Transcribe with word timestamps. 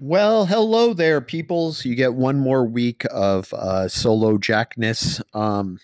Well, 0.00 0.46
hello 0.46 0.94
there, 0.94 1.20
peoples. 1.20 1.84
You 1.84 1.96
get 1.96 2.14
one 2.14 2.38
more 2.38 2.64
week 2.64 3.04
of 3.10 3.52
uh, 3.52 3.88
solo 3.88 4.38
jackness. 4.38 5.20
Um, 5.34 5.80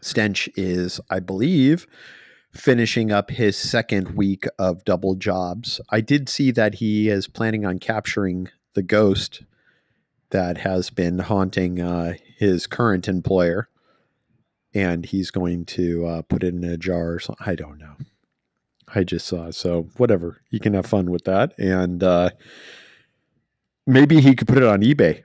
Stench 0.00 0.48
is, 0.56 0.98
I 1.10 1.20
believe, 1.20 1.86
finishing 2.54 3.12
up 3.12 3.30
his 3.32 3.54
second 3.54 4.16
week 4.16 4.46
of 4.58 4.82
double 4.86 5.14
jobs. 5.14 5.78
I 5.90 6.00
did 6.00 6.30
see 6.30 6.50
that 6.52 6.76
he 6.76 7.10
is 7.10 7.28
planning 7.28 7.66
on 7.66 7.80
capturing 7.80 8.48
the 8.72 8.82
ghost 8.82 9.42
that 10.30 10.56
has 10.58 10.88
been 10.88 11.18
haunting 11.18 11.78
uh, 11.78 12.14
his 12.38 12.66
current 12.66 13.08
employer, 13.08 13.68
and 14.72 15.04
he's 15.04 15.30
going 15.30 15.66
to 15.66 16.06
uh, 16.06 16.22
put 16.22 16.42
it 16.42 16.54
in 16.54 16.64
a 16.64 16.78
jar 16.78 17.12
or 17.12 17.18
something. 17.18 17.46
I 17.46 17.56
don't 17.56 17.76
know. 17.76 17.96
I 18.94 19.04
just 19.04 19.26
saw. 19.26 19.50
So, 19.50 19.90
whatever. 19.98 20.40
You 20.48 20.60
can 20.60 20.72
have 20.72 20.86
fun 20.86 21.10
with 21.10 21.24
that. 21.24 21.52
And, 21.58 22.02
uh, 22.02 22.30
maybe 23.86 24.20
he 24.20 24.34
could 24.34 24.48
put 24.48 24.58
it 24.58 24.64
on 24.64 24.82
eBay. 24.82 25.22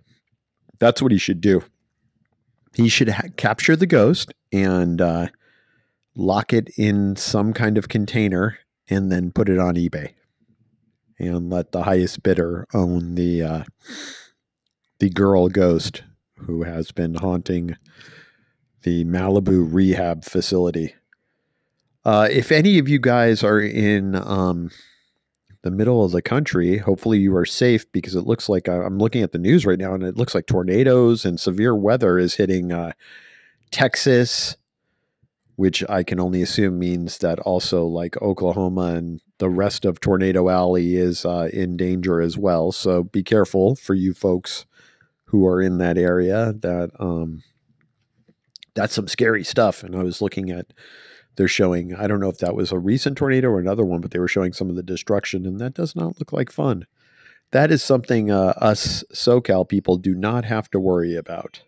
That's 0.80 1.02
what 1.02 1.12
he 1.12 1.18
should 1.18 1.42
do. 1.42 1.64
He 2.74 2.88
should 2.88 3.10
ha- 3.10 3.28
capture 3.36 3.76
the 3.76 3.88
ghost 3.88 4.34
and 4.52 5.02
uh, 5.02 5.28
lock 6.16 6.54
it 6.54 6.70
in 6.78 7.16
some 7.16 7.54
kind 7.54 7.78
of 7.78 7.90
container 7.90 8.60
and 8.90 9.12
then 9.12 9.32
put 9.32 9.50
it 9.50 9.60
on 9.60 9.76
eBay 9.76 10.14
and 11.20 11.50
let 11.50 11.72
the 11.72 11.84
highest 11.84 12.24
bidder 12.24 12.68
own 12.74 13.16
the 13.16 13.44
uh, 13.44 13.64
the 15.00 15.10
girl 15.10 15.50
ghost 15.50 16.04
who 16.38 16.64
has 16.64 16.92
been 16.92 17.16
haunting 17.16 17.76
the 18.84 19.06
Malibu 19.06 19.68
rehab 19.72 20.26
facility. 20.26 20.96
Uh, 22.04 22.28
if 22.32 22.52
any 22.52 22.80
of 22.80 22.90
you 22.90 22.98
guys 22.98 23.44
are 23.44 23.62
in 23.62 24.16
um, 24.16 24.72
the 25.64 25.72
middle 25.72 26.04
of 26.04 26.12
the 26.12 26.22
country. 26.22 26.78
Hopefully, 26.78 27.20
you 27.20 27.36
are 27.36 27.46
safe 27.46 27.90
because 27.92 28.16
it 28.16 28.26
looks 28.26 28.50
like 28.50 28.68
uh, 28.68 28.82
I'm 28.84 28.98
looking 28.98 29.24
at 29.24 29.32
the 29.32 29.38
news 29.38 29.66
right 29.66 29.80
now, 29.80 29.94
and 29.94 30.04
it 30.04 30.18
looks 30.18 30.36
like 30.36 30.48
tornadoes 30.48 31.26
and 31.26 31.40
severe 31.40 31.76
weather 31.76 32.18
is 32.18 32.36
hitting 32.36 32.72
uh, 32.72 32.94
Texas, 33.72 34.56
which 35.56 35.84
I 35.90 36.04
can 36.04 36.20
only 36.20 36.42
assume 36.42 36.80
means 36.80 37.20
that 37.20 37.40
also 37.40 37.86
like 37.86 38.22
Oklahoma 38.22 38.94
and 38.96 39.22
the 39.38 39.50
rest 39.50 39.86
of 39.86 40.00
Tornado 40.00 40.50
Alley 40.50 40.96
is 40.96 41.26
uh, 41.26 41.50
in 41.52 41.78
danger 41.78 42.22
as 42.22 42.38
well. 42.38 42.72
So 42.72 43.04
be 43.04 43.24
careful 43.24 43.76
for 43.76 43.94
you 43.94 44.14
folks 44.14 44.66
who 45.26 45.48
are 45.48 45.62
in 45.62 45.78
that 45.78 45.98
area. 45.98 46.54
That 46.54 46.92
um, 47.00 47.44
that's 48.74 48.94
some 48.94 49.08
scary 49.08 49.44
stuff. 49.44 49.84
And 49.84 49.96
I 49.96 50.04
was 50.04 50.22
looking 50.22 50.50
at 50.50 50.68
they're 51.36 51.48
showing 51.48 51.96
i 51.96 52.08
don't 52.08 52.20
know 52.20 52.30
if 52.30 52.38
that 52.40 52.56
was 52.56 52.72
a 52.72 52.80
recent 52.80 53.18
tornado 53.18 53.50
or 53.50 53.60
another 53.60 53.86
one 53.86 54.02
but 54.02 54.12
they 54.12 54.20
were 54.20 54.28
showing 54.28 54.54
some 54.54 54.70
of 54.70 54.76
the 54.76 54.84
destruction 54.84 55.46
and 55.46 55.60
that 55.60 55.74
does 55.74 55.96
not 55.96 56.20
look 56.20 56.32
like 56.34 56.52
fun. 56.52 56.86
That 57.52 57.70
is 57.70 57.84
something 57.84 58.32
uh, 58.32 58.54
us 58.58 59.04
socal 59.14 59.68
people 59.68 59.98
do 59.98 60.16
not 60.16 60.46
have 60.46 60.72
to 60.72 60.80
worry 60.80 61.18
about. 61.18 61.62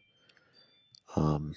Um, 1.17 1.55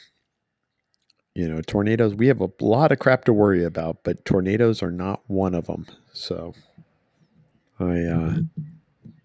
you 1.34 1.46
know 1.48 1.60
tornadoes 1.60 2.14
we 2.14 2.28
have 2.28 2.40
a 2.40 2.50
lot 2.60 2.92
of 2.92 2.98
crap 2.98 3.24
to 3.24 3.32
worry 3.32 3.62
about 3.62 3.98
but 4.04 4.24
tornadoes 4.24 4.82
are 4.82 4.90
not 4.90 5.20
one 5.26 5.54
of 5.54 5.66
them 5.66 5.86
so 6.12 6.54
i 7.78 8.00
uh, 8.00 8.36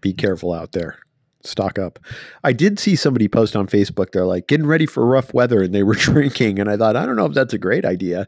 be 0.02 0.12
careful 0.12 0.52
out 0.52 0.72
there. 0.72 0.98
Stock 1.44 1.78
up. 1.78 1.98
I 2.44 2.52
did 2.52 2.78
see 2.78 2.96
somebody 2.96 3.28
post 3.28 3.56
on 3.56 3.66
facebook 3.66 4.12
they're 4.12 4.26
like 4.26 4.46
getting 4.46 4.66
ready 4.66 4.86
for 4.86 5.04
rough 5.06 5.32
weather 5.32 5.62
and 5.62 5.74
they 5.74 5.82
were 5.82 5.94
drinking 6.10 6.58
and 6.58 6.70
i 6.70 6.76
thought 6.76 6.96
i 6.96 7.06
don't 7.06 7.16
know 7.16 7.26
if 7.26 7.34
that's 7.34 7.54
a 7.54 7.58
great 7.58 7.84
idea 7.84 8.26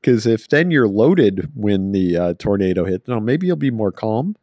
because 0.00 0.26
if 0.26 0.48
then 0.48 0.70
you're 0.70 0.88
loaded 0.88 1.50
when 1.54 1.92
the 1.92 2.16
uh, 2.16 2.34
tornado 2.38 2.84
hits, 2.84 3.06
now 3.08 3.20
maybe 3.20 3.46
you'll 3.46 3.56
be 3.56 3.70
more 3.70 3.92
calm. 3.92 4.36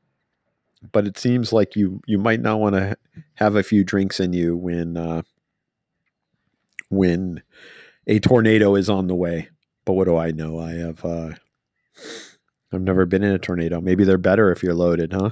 But 0.92 1.08
it 1.08 1.18
seems 1.18 1.52
like 1.52 1.76
you 1.76 2.02
you 2.06 2.18
might 2.18 2.42
not 2.42 2.60
want 2.60 2.76
to 2.76 2.98
have 3.36 3.56
a 3.56 3.64
few 3.64 3.84
drinks 3.84 4.20
in 4.20 4.34
you 4.34 4.56
when 4.56 4.96
uh, 4.96 5.24
when 6.90 7.42
a 8.06 8.20
tornado 8.20 8.76
is 8.76 8.90
on 8.90 9.08
the 9.08 9.16
way. 9.16 9.50
But 9.86 9.94
what 9.94 10.06
do 10.06 10.18
I 10.18 10.32
know? 10.32 10.60
I 10.60 10.74
have 10.74 11.04
uh, 11.04 11.32
I've 12.72 12.82
never 12.82 13.06
been 13.06 13.24
in 13.24 13.32
a 13.32 13.40
tornado. 13.40 13.82
Maybe 13.82 14.04
they're 14.04 14.18
better 14.18 14.52
if 14.52 14.62
you're 14.62 14.76
loaded, 14.76 15.14
huh? 15.14 15.32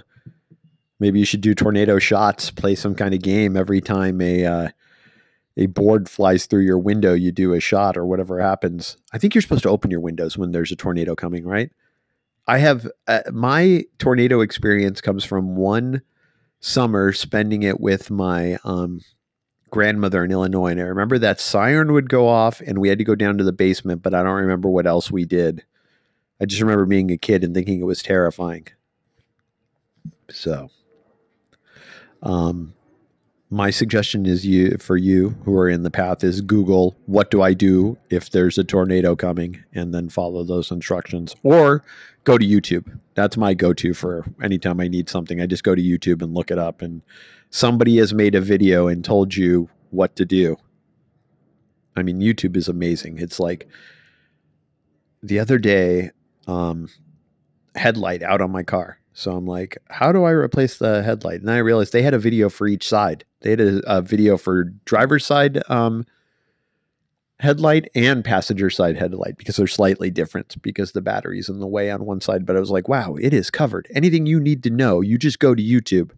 Maybe 1.00 1.19
you 1.19 1.25
should 1.25 1.41
do 1.41 1.53
tornado 1.53 2.00
shots. 2.00 2.50
Play 2.50 2.74
some 2.75 2.96
kind 2.96 3.14
of 3.14 3.22
game 3.22 3.56
every 3.56 3.81
time 3.81 4.22
a 4.22 4.46
uh, 4.46 4.69
a 5.57 5.67
board 5.67 6.09
flies 6.09 6.45
through 6.45 6.63
your 6.63 6.77
window, 6.77 7.13
you 7.13 7.31
do 7.31 7.53
a 7.53 7.59
shot 7.59 7.97
or 7.97 8.05
whatever 8.05 8.39
happens. 8.39 8.97
I 9.13 9.17
think 9.17 9.33
you're 9.33 9.41
supposed 9.41 9.63
to 9.63 9.69
open 9.69 9.91
your 9.91 10.01
windows 10.01 10.38
when 10.38 10.51
there's 10.51 10.71
a 10.71 10.75
tornado 10.75 11.16
coming, 11.16 11.45
right? 11.45 11.71
I 12.47 12.57
have 12.59 12.88
uh, 13.07 13.21
my 13.31 13.85
tornado 13.97 14.41
experience 14.41 15.01
comes 15.01 15.23
from 15.23 15.55
one 15.55 16.01
summer 16.59 17.11
spending 17.13 17.63
it 17.63 17.79
with 17.79 18.11
my 18.11 18.57
um, 18.63 19.01
grandmother 19.71 20.23
in 20.23 20.31
Illinois. 20.31 20.71
And 20.71 20.79
I 20.79 20.83
remember 20.83 21.17
that 21.19 21.39
siren 21.39 21.93
would 21.93 22.09
go 22.09 22.27
off 22.27 22.61
and 22.61 22.79
we 22.79 22.89
had 22.89 22.97
to 22.99 23.03
go 23.03 23.16
down 23.16 23.37
to 23.37 23.43
the 23.43 23.51
basement, 23.51 24.03
but 24.03 24.13
I 24.13 24.23
don't 24.23 24.41
remember 24.41 24.69
what 24.69 24.87
else 24.87 25.11
we 25.11 25.25
did. 25.25 25.63
I 26.39 26.45
just 26.45 26.61
remember 26.61 26.85
being 26.85 27.11
a 27.11 27.17
kid 27.17 27.43
and 27.43 27.53
thinking 27.53 27.79
it 27.79 27.85
was 27.85 28.03
terrifying. 28.03 28.67
So, 30.29 30.69
um, 32.22 32.73
my 33.50 33.69
suggestion 33.69 34.25
is 34.25 34.45
you 34.45 34.78
for 34.79 34.97
you 34.97 35.29
who 35.45 35.56
are 35.57 35.69
in 35.69 35.83
the 35.83 35.91
path 35.91 36.23
is 36.23 36.41
google 36.41 36.95
what 37.06 37.29
do 37.29 37.41
i 37.41 37.53
do 37.53 37.95
if 38.09 38.31
there's 38.31 38.57
a 38.57 38.63
tornado 38.63 39.16
coming? 39.16 39.63
And 39.73 39.94
then 39.94 40.09
follow 40.09 40.44
those 40.44 40.72
instructions. 40.72 41.35
Or 41.44 41.84
go 42.23 42.38
to 42.38 42.45
youtube. 42.45 43.00
That's 43.13 43.38
my 43.38 43.53
go-to 43.53 43.94
for 43.94 44.25
anytime 44.41 44.79
i 44.79 44.88
need 44.88 45.09
something. 45.09 45.41
I 45.41 45.45
just 45.45 45.63
go 45.63 45.75
to 45.75 45.81
youtube 45.81 46.22
and 46.22 46.34
look 46.34 46.51
it 46.51 46.57
up. 46.57 46.81
And 46.81 47.01
somebody 47.50 47.97
has 47.97 48.13
made 48.13 48.35
a 48.35 48.41
video 48.41 48.88
and 48.88 49.05
told 49.05 49.35
you 49.35 49.69
what 49.91 50.16
to 50.16 50.25
do. 50.25 50.57
I 51.95 52.03
mean 52.03 52.19
youtube 52.19 52.57
is 52.57 52.67
amazing. 52.67 53.19
It's 53.19 53.39
like 53.39 53.67
the 55.22 55.39
other 55.39 55.59
day 55.59 56.11
um 56.47 56.89
headlight 57.75 58.23
out 58.23 58.41
on 58.41 58.51
my 58.51 58.63
car. 58.63 59.00
So 59.17 59.31
I'm 59.31 59.45
like, 59.45 59.78
how 59.89 60.11
do 60.11 60.25
I 60.25 60.31
replace 60.31 60.78
the 60.78 61.01
headlight? 61.01 61.39
And 61.39 61.50
I 61.50 61.59
realized 61.59 61.94
they 61.94 62.01
had 62.01 62.13
a 62.13 62.19
video 62.19 62.50
for 62.50 62.67
each 62.67 62.88
side. 62.88 63.23
They 63.45 63.51
had 63.51 63.61
a, 63.61 63.97
a 63.97 64.01
video 64.01 64.38
for 64.38 64.63
driver's 64.85 65.23
side 65.23 65.61
um, 65.69 66.03
headlight 67.39 67.91
and 67.94 68.25
passenger 68.25 68.72
side 68.72 68.97
headlight 68.97 69.38
because 69.38 69.56
they're 69.56 69.67
slightly 69.67 70.09
different 70.09 70.59
because 70.63 70.94
the 70.94 71.01
battery's 71.01 71.47
in 71.47 71.59
the 71.59 71.67
way 71.67 71.91
on 71.91 72.05
one 72.05 72.22
side. 72.22 72.44
But 72.44 72.55
I 72.55 72.59
was 72.59 72.72
like, 72.72 72.89
wow, 72.89 73.13
it 73.22 73.35
is 73.35 73.51
covered. 73.51 73.88
Anything 73.94 74.25
you 74.25 74.39
need 74.39 74.63
to 74.63 74.72
know, 74.72 75.01
you 75.01 75.19
just 75.19 75.38
go 75.38 75.53
to 75.53 75.61
YouTube. 75.61 76.09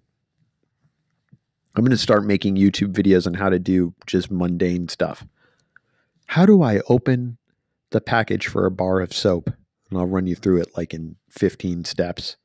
I'm 1.75 1.83
going 1.83 1.91
to 1.91 1.97
start 1.97 2.23
making 2.23 2.55
YouTube 2.55 2.93
videos 2.93 3.27
on 3.27 3.33
how 3.33 3.49
to 3.49 3.59
do 3.59 3.93
just 4.05 4.31
mundane 4.31 4.87
stuff. 4.87 5.25
How 6.27 6.45
do 6.45 6.63
I 6.63 6.79
open 6.87 7.37
the 7.89 7.99
package 7.99 8.47
for 8.47 8.65
a 8.65 8.71
bar 8.71 9.01
of 9.01 9.11
soap? 9.11 9.49
And 9.89 9.99
I'll 9.99 10.05
run 10.05 10.27
you 10.27 10.35
through 10.35 10.61
it 10.61 10.69
like 10.77 10.93
in 10.93 11.17
15 11.29 11.83
steps 11.83 12.37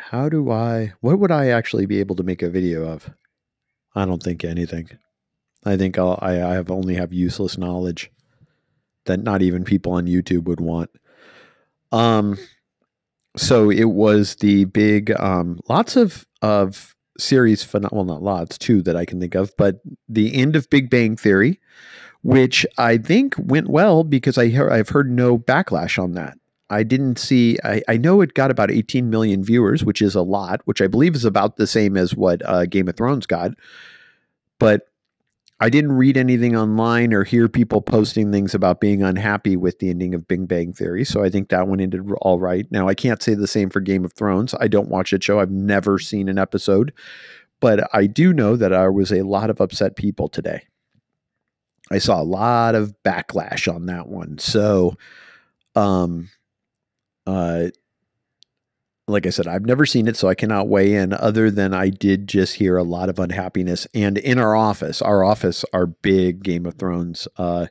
how 0.00 0.28
do 0.28 0.50
I, 0.50 0.92
what 1.00 1.18
would 1.18 1.30
I 1.30 1.48
actually 1.48 1.86
be 1.86 2.00
able 2.00 2.16
to 2.16 2.22
make 2.22 2.42
a 2.42 2.50
video 2.50 2.88
of? 2.88 3.10
I 3.94 4.04
don't 4.04 4.22
think 4.22 4.44
anything. 4.44 4.88
I 5.64 5.76
think 5.76 5.98
I'll, 5.98 6.18
I, 6.22 6.42
I 6.42 6.54
have 6.54 6.70
only 6.70 6.94
have 6.94 7.12
useless 7.12 7.58
knowledge 7.58 8.10
that 9.06 9.22
not 9.22 9.42
even 9.42 9.64
people 9.64 9.92
on 9.92 10.06
YouTube 10.06 10.44
would 10.44 10.60
want. 10.60 10.90
Um, 11.92 12.38
so 13.36 13.70
it 13.70 13.90
was 13.90 14.36
the 14.36 14.64
big, 14.64 15.10
um, 15.20 15.60
lots 15.68 15.96
of, 15.96 16.26
of 16.42 16.94
series, 17.18 17.72
well, 17.72 18.04
not 18.04 18.22
lots, 18.22 18.58
two 18.58 18.82
that 18.82 18.96
I 18.96 19.04
can 19.04 19.20
think 19.20 19.34
of, 19.34 19.52
but 19.56 19.80
the 20.08 20.34
end 20.34 20.56
of 20.56 20.70
Big 20.70 20.90
Bang 20.90 21.16
Theory, 21.16 21.60
which 22.22 22.66
I 22.78 22.98
think 22.98 23.34
went 23.38 23.68
well 23.68 24.04
because 24.04 24.38
I 24.38 24.44
I've 24.70 24.90
heard 24.90 25.10
no 25.10 25.38
backlash 25.38 26.02
on 26.02 26.12
that. 26.12 26.36
I 26.70 26.84
didn't 26.84 27.18
see. 27.18 27.58
I, 27.64 27.82
I, 27.88 27.96
know 27.96 28.20
it 28.20 28.34
got 28.34 28.52
about 28.52 28.70
18 28.70 29.10
million 29.10 29.42
viewers, 29.42 29.84
which 29.84 30.00
is 30.00 30.14
a 30.14 30.22
lot, 30.22 30.60
which 30.66 30.80
I 30.80 30.86
believe 30.86 31.16
is 31.16 31.24
about 31.24 31.56
the 31.56 31.66
same 31.66 31.96
as 31.96 32.14
what 32.14 32.46
uh, 32.48 32.64
Game 32.66 32.88
of 32.88 32.96
Thrones 32.96 33.26
got. 33.26 33.50
But 34.60 34.86
I 35.58 35.68
didn't 35.68 35.92
read 35.92 36.16
anything 36.16 36.56
online 36.56 37.12
or 37.12 37.24
hear 37.24 37.48
people 37.48 37.82
posting 37.82 38.32
things 38.32 38.54
about 38.54 38.80
being 38.80 39.02
unhappy 39.02 39.56
with 39.56 39.78
the 39.78 39.90
ending 39.90 40.14
of 40.14 40.26
Big 40.26 40.48
Bang 40.48 40.72
Theory. 40.72 41.04
So 41.04 41.22
I 41.22 41.28
think 41.28 41.48
that 41.48 41.68
one 41.68 41.80
ended 41.80 42.08
all 42.22 42.38
right. 42.38 42.66
Now 42.70 42.88
I 42.88 42.94
can't 42.94 43.22
say 43.22 43.34
the 43.34 43.46
same 43.46 43.68
for 43.68 43.80
Game 43.80 44.04
of 44.04 44.14
Thrones. 44.14 44.54
I 44.58 44.68
don't 44.68 44.88
watch 44.88 45.10
that 45.10 45.22
show. 45.22 45.40
I've 45.40 45.50
never 45.50 45.98
seen 45.98 46.28
an 46.28 46.38
episode, 46.38 46.94
but 47.60 47.88
I 47.92 48.06
do 48.06 48.32
know 48.32 48.56
that 48.56 48.70
there 48.70 48.92
was 48.92 49.12
a 49.12 49.22
lot 49.22 49.50
of 49.50 49.60
upset 49.60 49.96
people 49.96 50.28
today. 50.28 50.62
I 51.90 51.98
saw 51.98 52.20
a 52.20 52.24
lot 52.24 52.74
of 52.74 52.94
backlash 53.04 53.72
on 53.72 53.86
that 53.86 54.06
one. 54.06 54.38
So, 54.38 54.94
um, 55.74 56.30
uh, 57.30 57.70
like 59.06 59.26
I 59.26 59.30
said, 59.30 59.46
I've 59.46 59.66
never 59.66 59.86
seen 59.86 60.08
it, 60.08 60.16
so 60.16 60.28
I 60.28 60.34
cannot 60.34 60.68
weigh 60.68 60.94
in 60.94 61.12
other 61.12 61.50
than 61.50 61.74
I 61.74 61.90
did 61.90 62.28
just 62.28 62.54
hear 62.54 62.76
a 62.76 62.84
lot 62.84 63.08
of 63.08 63.18
unhappiness. 63.18 63.86
And 63.94 64.18
in 64.18 64.38
our 64.38 64.54
office, 64.54 65.02
our 65.02 65.24
office 65.24 65.64
are 65.72 65.86
big 65.86 66.42
Game 66.42 66.66
of 66.66 66.74
Thrones 66.74 67.28
uh, 67.36 67.66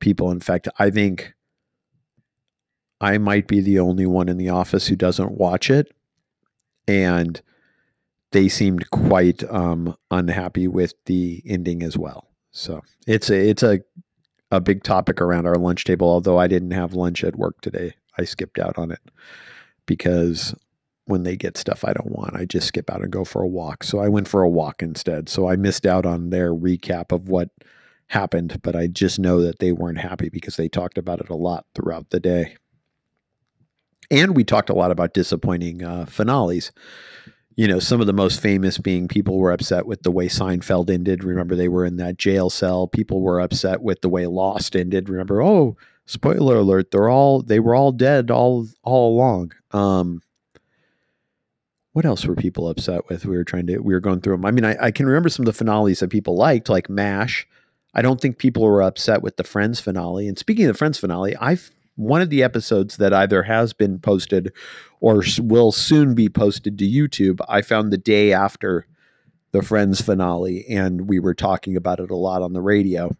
people. 0.00 0.30
In 0.30 0.40
fact, 0.40 0.68
I 0.78 0.90
think 0.90 1.34
I 3.00 3.18
might 3.18 3.46
be 3.46 3.60
the 3.60 3.78
only 3.78 4.06
one 4.06 4.28
in 4.28 4.38
the 4.38 4.50
office 4.50 4.88
who 4.88 4.96
doesn't 4.96 5.32
watch 5.32 5.70
it. 5.70 5.92
and 6.86 7.40
they 8.32 8.48
seemed 8.48 8.90
quite 8.90 9.42
um, 9.50 9.96
unhappy 10.10 10.68
with 10.68 10.94
the 11.06 11.42
ending 11.46 11.82
as 11.82 11.96
well. 11.98 12.28
So 12.52 12.82
it's 13.06 13.30
a 13.30 13.48
it's 13.50 13.62
a 13.62 13.80
a 14.50 14.60
big 14.60 14.82
topic 14.82 15.20
around 15.20 15.46
our 15.46 15.56
lunch 15.56 15.84
table. 15.84 16.08
Although 16.08 16.38
I 16.38 16.46
didn't 16.48 16.72
have 16.72 16.94
lunch 16.94 17.24
at 17.24 17.36
work 17.36 17.60
today, 17.60 17.94
I 18.18 18.24
skipped 18.24 18.58
out 18.58 18.78
on 18.78 18.90
it 18.90 19.00
because 19.86 20.54
when 21.06 21.24
they 21.24 21.36
get 21.36 21.56
stuff 21.56 21.84
I 21.84 21.92
don't 21.92 22.12
want, 22.12 22.36
I 22.36 22.44
just 22.44 22.68
skip 22.68 22.90
out 22.90 23.02
and 23.02 23.10
go 23.10 23.24
for 23.24 23.42
a 23.42 23.48
walk. 23.48 23.82
So 23.82 23.98
I 23.98 24.08
went 24.08 24.28
for 24.28 24.42
a 24.42 24.48
walk 24.48 24.82
instead. 24.82 25.28
So 25.28 25.48
I 25.48 25.56
missed 25.56 25.86
out 25.86 26.06
on 26.06 26.30
their 26.30 26.54
recap 26.54 27.12
of 27.12 27.28
what 27.28 27.48
happened, 28.08 28.60
but 28.62 28.76
I 28.76 28.86
just 28.86 29.18
know 29.18 29.40
that 29.42 29.58
they 29.58 29.72
weren't 29.72 29.98
happy 29.98 30.28
because 30.28 30.56
they 30.56 30.68
talked 30.68 30.98
about 30.98 31.20
it 31.20 31.28
a 31.28 31.36
lot 31.36 31.66
throughout 31.74 32.10
the 32.10 32.20
day. 32.20 32.56
And 34.10 34.36
we 34.36 34.44
talked 34.44 34.70
a 34.70 34.74
lot 34.74 34.90
about 34.90 35.14
disappointing 35.14 35.84
uh, 35.84 36.06
finales. 36.06 36.72
You 37.54 37.68
know, 37.68 37.78
some 37.78 38.00
of 38.00 38.06
the 38.06 38.12
most 38.12 38.40
famous 38.40 38.78
being 38.78 39.06
people 39.06 39.38
were 39.38 39.52
upset 39.52 39.86
with 39.86 40.02
the 40.02 40.10
way 40.10 40.28
Seinfeld 40.28 40.90
ended. 40.90 41.22
Remember, 41.22 41.54
they 41.54 41.68
were 41.68 41.84
in 41.84 41.96
that 41.96 42.18
jail 42.18 42.50
cell. 42.50 42.88
People 42.88 43.20
were 43.20 43.40
upset 43.40 43.82
with 43.82 44.00
the 44.00 44.08
way 44.08 44.26
Lost 44.26 44.74
ended. 44.74 45.08
Remember, 45.08 45.42
oh, 45.42 45.76
spoiler 46.10 46.56
alert, 46.56 46.90
they're 46.90 47.08
all 47.08 47.40
they 47.40 47.60
were 47.60 47.74
all 47.74 47.92
dead 47.92 48.30
all 48.30 48.66
all 48.82 49.14
along. 49.14 49.52
Um, 49.70 50.22
what 51.92 52.04
else 52.04 52.26
were 52.26 52.34
people 52.34 52.68
upset 52.68 53.08
with? 53.08 53.24
We 53.24 53.36
were 53.36 53.44
trying 53.44 53.68
to 53.68 53.78
we 53.78 53.94
were 53.94 54.00
going 54.00 54.20
through 54.20 54.34
them. 54.34 54.44
I 54.44 54.50
mean, 54.50 54.64
I, 54.64 54.76
I 54.86 54.90
can 54.90 55.06
remember 55.06 55.28
some 55.28 55.44
of 55.44 55.46
the 55.46 55.52
finales 55.52 56.00
that 56.00 56.10
people 56.10 56.36
liked, 56.36 56.68
like 56.68 56.90
MASH. 56.90 57.46
I 57.94 58.02
don't 58.02 58.20
think 58.20 58.38
people 58.38 58.62
were 58.62 58.82
upset 58.82 59.22
with 59.22 59.36
the 59.36 59.44
Friends 59.44 59.80
finale. 59.80 60.28
And 60.28 60.38
speaking 60.38 60.64
of 60.66 60.74
the 60.74 60.78
Friends 60.78 60.98
finale, 60.98 61.36
I've 61.36 61.70
one 61.96 62.22
of 62.22 62.30
the 62.30 62.42
episodes 62.42 62.96
that 62.96 63.12
either 63.12 63.42
has 63.42 63.72
been 63.72 63.98
posted 63.98 64.52
or 65.00 65.22
will 65.38 65.70
soon 65.70 66.14
be 66.14 66.28
posted 66.28 66.78
to 66.78 66.88
YouTube. 66.88 67.40
I 67.48 67.62
found 67.62 67.92
the 67.92 67.98
day 67.98 68.32
after 68.32 68.86
the 69.52 69.62
Friends 69.62 70.00
finale, 70.00 70.64
and 70.68 71.08
we 71.08 71.20
were 71.20 71.34
talking 71.34 71.76
about 71.76 72.00
it 72.00 72.10
a 72.10 72.16
lot 72.16 72.42
on 72.42 72.52
the 72.52 72.62
radio 72.62 73.16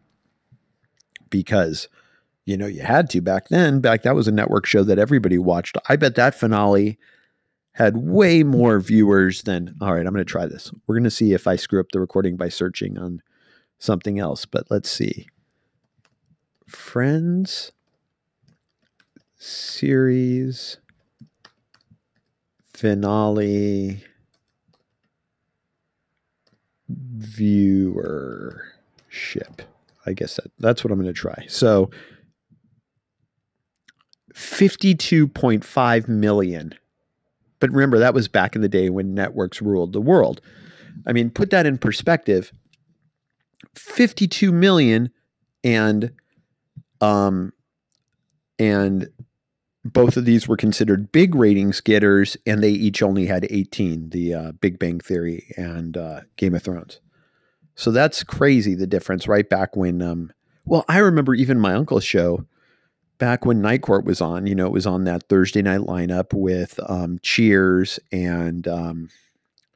because 1.29 1.89
you 2.51 2.57
know 2.57 2.67
you 2.67 2.83
had 2.83 3.09
to 3.11 3.21
back 3.21 3.49
then. 3.49 3.81
Back 3.81 4.03
that 4.03 4.17
was 4.17 4.27
a 4.27 4.33
network 4.33 4.67
show 4.67 4.83
that 4.83 4.99
everybody 4.99 5.39
watched. 5.39 5.79
I 5.89 5.95
bet 5.95 6.17
that 6.17 6.35
finale 6.35 6.99
had 7.73 7.97
way 7.97 8.43
more 8.43 8.81
viewers 8.81 9.43
than. 9.43 9.77
All 9.81 9.95
right, 9.95 10.05
I'm 10.05 10.13
going 10.13 10.25
to 10.25 10.25
try 10.25 10.47
this. 10.47 10.73
We're 10.87 10.97
going 10.97 11.05
to 11.05 11.11
see 11.11 11.33
if 11.33 11.47
I 11.47 11.55
screw 11.55 11.79
up 11.79 11.93
the 11.93 12.01
recording 12.01 12.37
by 12.37 12.49
searching 12.49 12.99
on 12.99 13.23
something 13.79 14.19
else, 14.19 14.47
but 14.47 14.65
let's 14.69 14.91
see. 14.91 15.29
Friends 16.67 17.71
series 19.37 20.77
finale 22.75 24.05
viewership. 26.91 28.61
I 30.07 30.13
guess 30.15 30.37
that, 30.37 30.51
that's 30.59 30.83
what 30.83 30.93
I'm 30.93 31.01
going 31.01 31.13
to 31.13 31.19
try. 31.19 31.45
So 31.49 31.91
52.5 34.41 36.09
million. 36.09 36.75
But 37.61 37.71
remember, 37.71 37.99
that 37.99 38.15
was 38.15 38.27
back 38.27 38.57
in 38.57 38.63
the 38.63 38.69
day 38.69 38.89
when 38.89 39.15
networks 39.15 39.61
ruled 39.61 39.93
the 39.93 40.01
world. 40.01 40.41
I 41.07 41.13
mean, 41.13 41.31
put 41.31 41.51
that 41.51 41.67
in 41.67 41.77
perspective. 41.77 42.53
52 43.75 44.51
million 44.51 45.11
and 45.63 46.13
um 47.03 47.53
and 48.59 49.09
both 49.85 50.17
of 50.17 50.25
these 50.25 50.49
were 50.49 50.57
considered 50.57 51.13
big 51.13 51.35
ratings 51.35 51.81
getters 51.81 52.37
and 52.47 52.63
they 52.63 52.71
each 52.71 53.03
only 53.03 53.27
had 53.27 53.47
18 53.51 54.09
the 54.11 54.35
uh, 54.35 54.53
big 54.53 54.79
bang 54.79 54.99
theory 54.99 55.53
and 55.57 55.97
uh, 55.97 56.23
game 56.37 56.55
of 56.55 56.63
thrones. 56.63 57.01
So 57.75 57.91
that's 57.91 58.25
crazy 58.25 58.75
the 58.75 58.87
difference 58.87 59.29
right 59.29 59.49
back 59.49 59.77
when 59.77 60.01
um 60.01 60.33
well 60.65 60.85
i 60.89 60.99
remember 60.99 61.35
even 61.35 61.61
my 61.61 61.75
uncle's 61.75 62.05
show 62.05 62.47
back 63.21 63.45
when 63.45 63.61
Night 63.61 63.83
Court 63.83 64.05
was 64.05 64.21
on, 64.21 64.47
you 64.47 64.55
know, 64.57 64.67
it 64.67 64.73
was 64.73 64.87
on 64.87 65.05
that 65.05 65.29
Thursday 65.29 65.63
night 65.63 65.83
lineup 65.83 66.33
with 66.35 66.81
um, 66.89 67.21
Cheers 67.23 68.01
and 68.11 68.67
um, 68.67 69.11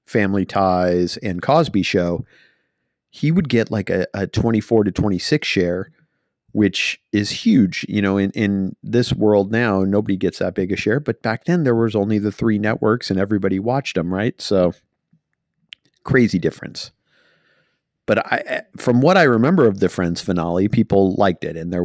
Family 0.06 0.44
Ties 0.44 1.17
and 1.19 1.41
Cosby 1.41 1.82
Show. 1.82 2.25
He 3.11 3.31
would 3.31 3.49
get 3.49 3.70
like 3.70 3.91
a, 3.91 4.08
a 4.14 4.26
24 4.26 4.85
to 4.85 4.91
26 4.91 5.46
share, 5.46 5.93
which 6.50 7.00
is 7.12 7.31
huge. 7.31 7.87
You 7.88 8.02
know, 8.02 8.17
in, 8.17 8.31
in 8.32 8.75
this 8.82 9.12
world 9.12 9.52
now, 9.52 9.85
nobody 9.85 10.17
gets 10.17 10.40
that 10.40 10.55
big 10.55 10.73
a 10.73 10.76
share. 10.76 10.99
But 10.99 11.23
back 11.23 11.44
then, 11.44 11.62
there 11.62 11.76
was 11.76 11.94
only 11.94 12.19
the 12.19 12.32
three 12.32 12.58
networks 12.58 13.11
and 13.11 13.20
everybody 13.20 13.61
watched 13.61 13.94
them, 13.94 14.12
right? 14.12 14.40
So 14.40 14.73
crazy 16.02 16.38
difference 16.38 16.90
but 18.06 18.19
I, 18.27 18.62
from 18.77 19.01
what 19.01 19.17
I 19.17 19.23
remember 19.23 19.67
of 19.67 19.81
the 19.81 19.89
Friends 19.89 20.21
finale, 20.21 20.69
people 20.69 21.15
liked 21.15 21.45
it 21.45 21.56
and 21.56 21.73
they 21.73 21.79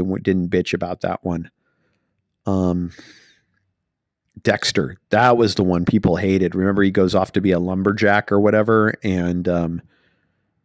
didn't 0.00 0.50
bitch 0.50 0.72
about 0.72 1.02
that 1.02 1.22
one. 1.24 1.50
Um, 2.46 2.92
Dexter, 4.42 4.96
that 5.10 5.36
was 5.36 5.54
the 5.54 5.62
one 5.62 5.84
people 5.84 6.16
hated. 6.16 6.54
Remember, 6.54 6.82
he 6.82 6.90
goes 6.90 7.14
off 7.14 7.32
to 7.32 7.40
be 7.40 7.52
a 7.52 7.58
lumberjack 7.58 8.30
or 8.30 8.38
whatever, 8.38 8.94
and 9.02 9.48
um, 9.48 9.82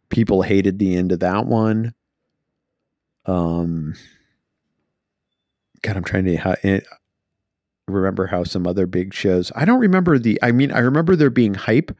people 0.08 0.42
hated 0.42 0.78
the 0.78 0.94
end 0.96 1.12
of 1.12 1.20
that 1.20 1.46
one. 1.46 1.94
Um, 3.26 3.94
God, 5.82 5.96
I'm 5.96 6.04
trying 6.04 6.24
to 6.26 6.66
eh, 6.66 6.80
remember 7.88 8.26
how 8.26 8.44
some 8.44 8.66
other 8.66 8.86
big 8.86 9.14
shows. 9.14 9.50
I 9.56 9.64
don't 9.64 9.80
remember 9.80 10.18
the. 10.18 10.38
I 10.42 10.52
mean, 10.52 10.70
I 10.70 10.78
remember 10.78 11.16
there 11.16 11.30
being 11.30 11.54
hype 11.54 11.96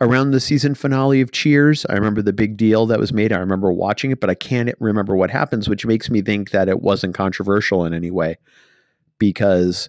around 0.00 0.30
the 0.30 0.40
season 0.40 0.74
finale 0.74 1.20
of 1.20 1.32
Cheers. 1.32 1.86
I 1.88 1.94
remember 1.94 2.22
the 2.22 2.32
big 2.32 2.56
deal 2.56 2.86
that 2.86 2.98
was 2.98 3.12
made. 3.12 3.32
I 3.32 3.38
remember 3.38 3.72
watching 3.72 4.10
it, 4.10 4.20
but 4.20 4.30
I 4.30 4.34
can't 4.34 4.74
remember 4.78 5.16
what 5.16 5.30
happens, 5.30 5.68
which 5.68 5.86
makes 5.86 6.10
me 6.10 6.20
think 6.20 6.50
that 6.50 6.68
it 6.68 6.82
wasn't 6.82 7.14
controversial 7.14 7.84
in 7.84 7.94
any 7.94 8.10
way 8.10 8.36
because 9.18 9.88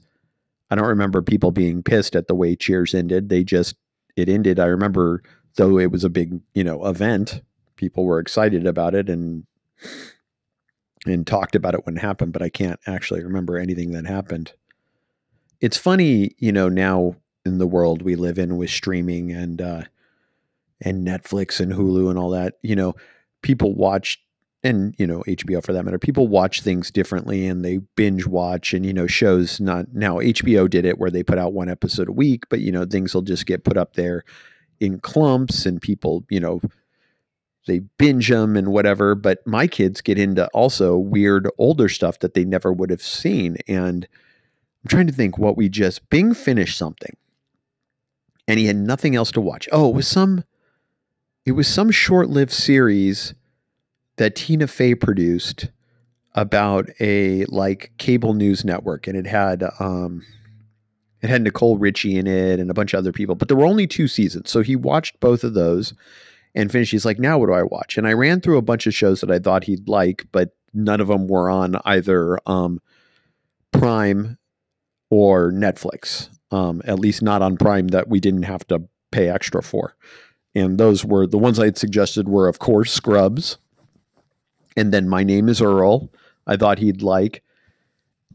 I 0.69 0.75
don't 0.75 0.88
remember 0.88 1.21
people 1.21 1.51
being 1.51 1.83
pissed 1.83 2.15
at 2.15 2.27
the 2.27 2.36
way 2.36 2.56
Cheers 2.56 2.94
ended. 2.94 3.30
They 3.30 3.44
just, 3.44 3.75
it 4.15 4.30
ended. 4.30 4.59
I 4.59 4.65
remember, 4.65 5.24
though 5.56 5.77
it 5.77 5.92
was 5.92 6.04
a 6.04 6.10
big, 6.10 6.39
you 6.53 6.63
know, 6.63 6.86
event, 6.86 7.42
people 7.75 8.06
were 8.06 8.19
excited 8.19 8.65
about 8.65 8.95
it 8.95 9.10
and, 9.10 9.45
and 11.06 11.27
talked 11.27 11.56
about 11.56 11.74
it 11.74 11.86
when 11.86 11.98
it 11.98 12.01
happened, 12.01 12.33
but 12.33 12.42
I 12.42 12.50
can't 12.50 12.80
actually 12.88 13.24
remember 13.24 13.57
anything 13.57 13.92
that 13.92 14.06
happened. 14.06 14.53
It's 15.60 15.77
funny, 15.77 16.31
you 16.38 16.51
know, 16.51 16.69
now 16.69 17.15
in 17.45 17.57
the 17.57 17.68
world 17.68 18.01
we 18.01 18.15
live 18.15 18.38
in 18.38 18.57
with 18.57 18.69
streaming 18.69 19.31
and 19.31 19.62
uh, 19.62 19.81
and 20.81 21.05
Netflix 21.07 21.60
and 21.60 21.72
Hulu 21.72 22.10
and 22.10 22.19
all 22.19 22.29
that, 22.31 22.55
you 22.62 22.75
know, 22.75 22.96
people 23.41 23.74
watch 23.74 24.19
and 24.63 24.96
you 24.98 25.05
know 25.05 25.24
HBO 25.27 25.63
for 25.63 25.74
that 25.74 25.84
matter. 25.84 26.00
People 26.00 26.27
watch 26.27 26.62
things 26.62 26.91
differently 26.91 27.48
and 27.48 27.63
they 27.63 27.77
binge 27.96 28.25
watch 28.25 28.74
and 28.74 28.86
you 28.86 28.93
know 28.93 29.07
shows 29.07 29.60
not 29.60 29.93
now 29.93 30.17
HBO 30.17 30.69
did 30.69 30.86
it 30.86 30.98
where 30.98 31.12
they 31.12 31.24
put 31.24 31.38
out 31.38 31.53
one 31.53 31.69
episode 31.69 32.10
a 32.10 32.13
week, 32.13 32.50
but 32.50 32.60
you 32.60 32.72
know 32.72 32.86
things 32.86 33.13
will 33.13 33.22
just 33.22 33.46
get 33.46 33.63
put 33.63 33.77
up 33.77 33.93
there 33.93 34.24
in 34.79 35.00
clumps 35.00 35.65
and 35.65 35.81
people, 35.81 36.24
you 36.29 36.39
know, 36.39 36.62
they 37.65 37.79
binge 37.98 38.29
them 38.29 38.55
and 38.55 38.67
whatever, 38.67 39.15
but 39.15 39.46
my 39.46 39.67
kids 39.67 40.01
get 40.01 40.19
into 40.19 40.48
also 40.48 40.98
weird 40.98 41.50
older 41.57 41.89
stuff 41.89 42.19
that 42.19 42.34
they 42.34 42.46
never 42.46 42.72
would 42.72 42.89
have 42.89 43.01
seen 43.01 43.57
and 43.67 44.07
I'm 44.84 44.89
trying 44.89 45.07
to 45.07 45.13
think 45.13 45.38
what 45.38 45.57
we 45.57 45.69
just 45.69 46.10
Bing 46.10 46.34
finished 46.34 46.77
something 46.77 47.15
and 48.48 48.60
he 48.60 48.67
had 48.67 48.77
nothing 48.77 49.15
else 49.15 49.31
to 49.31 49.41
watch. 49.41 49.67
Oh, 49.72 49.89
it 49.89 49.96
was 49.96 50.07
some 50.07 50.43
it 51.48 51.54
was 51.54 51.66
some 51.66 51.89
short-lived 51.89 52.51
series 52.51 53.34
that 54.18 54.36
Tina 54.36 54.68
Fey 54.68 54.94
produced 54.96 55.70
about 56.36 56.89
a 57.00 57.46
like 57.46 57.94
cable 57.98 58.34
news 58.34 58.66
network, 58.66 59.08
and 59.08 59.18
it 59.18 59.25
had 59.25 59.63
um, 59.80 60.25
it 61.22 61.30
had 61.30 61.42
Nicole 61.42 61.77
Richie 61.77 62.18
in 62.18 62.27
it 62.27 62.60
and 62.60 62.70
a 62.70 62.74
bunch 62.74 62.94
of 62.94 62.98
other 62.98 63.13
people, 63.13 63.34
but 63.34 63.48
there 63.48 63.56
were 63.56 63.66
only 63.66 63.88
two 63.88 64.10
seasons, 64.10 64.50
so 64.51 64.62
he 64.62 64.75
watched 64.75 65.22
both 65.22 65.46
of 65.46 65.54
those 65.54 65.94
and 66.54 66.70
finished. 66.70 66.92
He's 66.92 67.06
like, 67.06 67.18
now 67.18 67.38
what 67.38 67.46
do 67.46 67.54
I 67.54 67.63
watch? 67.63 67.98
And 67.98 68.06
I 68.06 68.12
ran 68.12 68.42
through 68.42 68.58
a 68.58 68.62
bunch 68.62 68.86
of 68.86 68.94
shows 68.94 69.22
that 69.22 69.32
I 69.32 69.39
thought 69.39 69.63
he'd 69.63 69.88
like, 69.88 70.25
but 70.34 70.50
none 70.74 71.00
of 71.00 71.08
them 71.08 71.27
were 71.27 71.50
on 71.50 71.77
either 71.86 72.39
um, 72.46 72.82
Prime 73.72 74.38
or 75.10 75.54
Netflix. 75.54 76.27
Um, 76.51 76.82
at 76.84 77.00
least 77.00 77.22
not 77.22 77.42
on 77.42 77.56
Prime 77.56 77.88
that 77.89 78.10
we 78.10 78.20
didn't 78.20 78.44
have 78.44 78.68
to 78.68 78.84
pay 79.12 79.30
extra 79.30 79.63
for 79.63 79.96
and 80.56 80.77
those 80.77 81.06
were 81.06 81.27
the 81.27 81.38
ones 81.38 81.60
I 81.60 81.66
had 81.66 81.77
suggested 81.77 82.30
were, 82.30 82.48
of 82.48 82.60
course, 82.60 82.92
Scrubs, 82.92 83.58
and 84.75 84.94
then 84.94 85.08
My 85.08 85.24
Name 85.24 85.50
Is 85.50 85.62
Earl. 85.62 86.10
I 86.46 86.56
thought 86.56 86.80
he'd 86.80 87.01
like, 87.01 87.44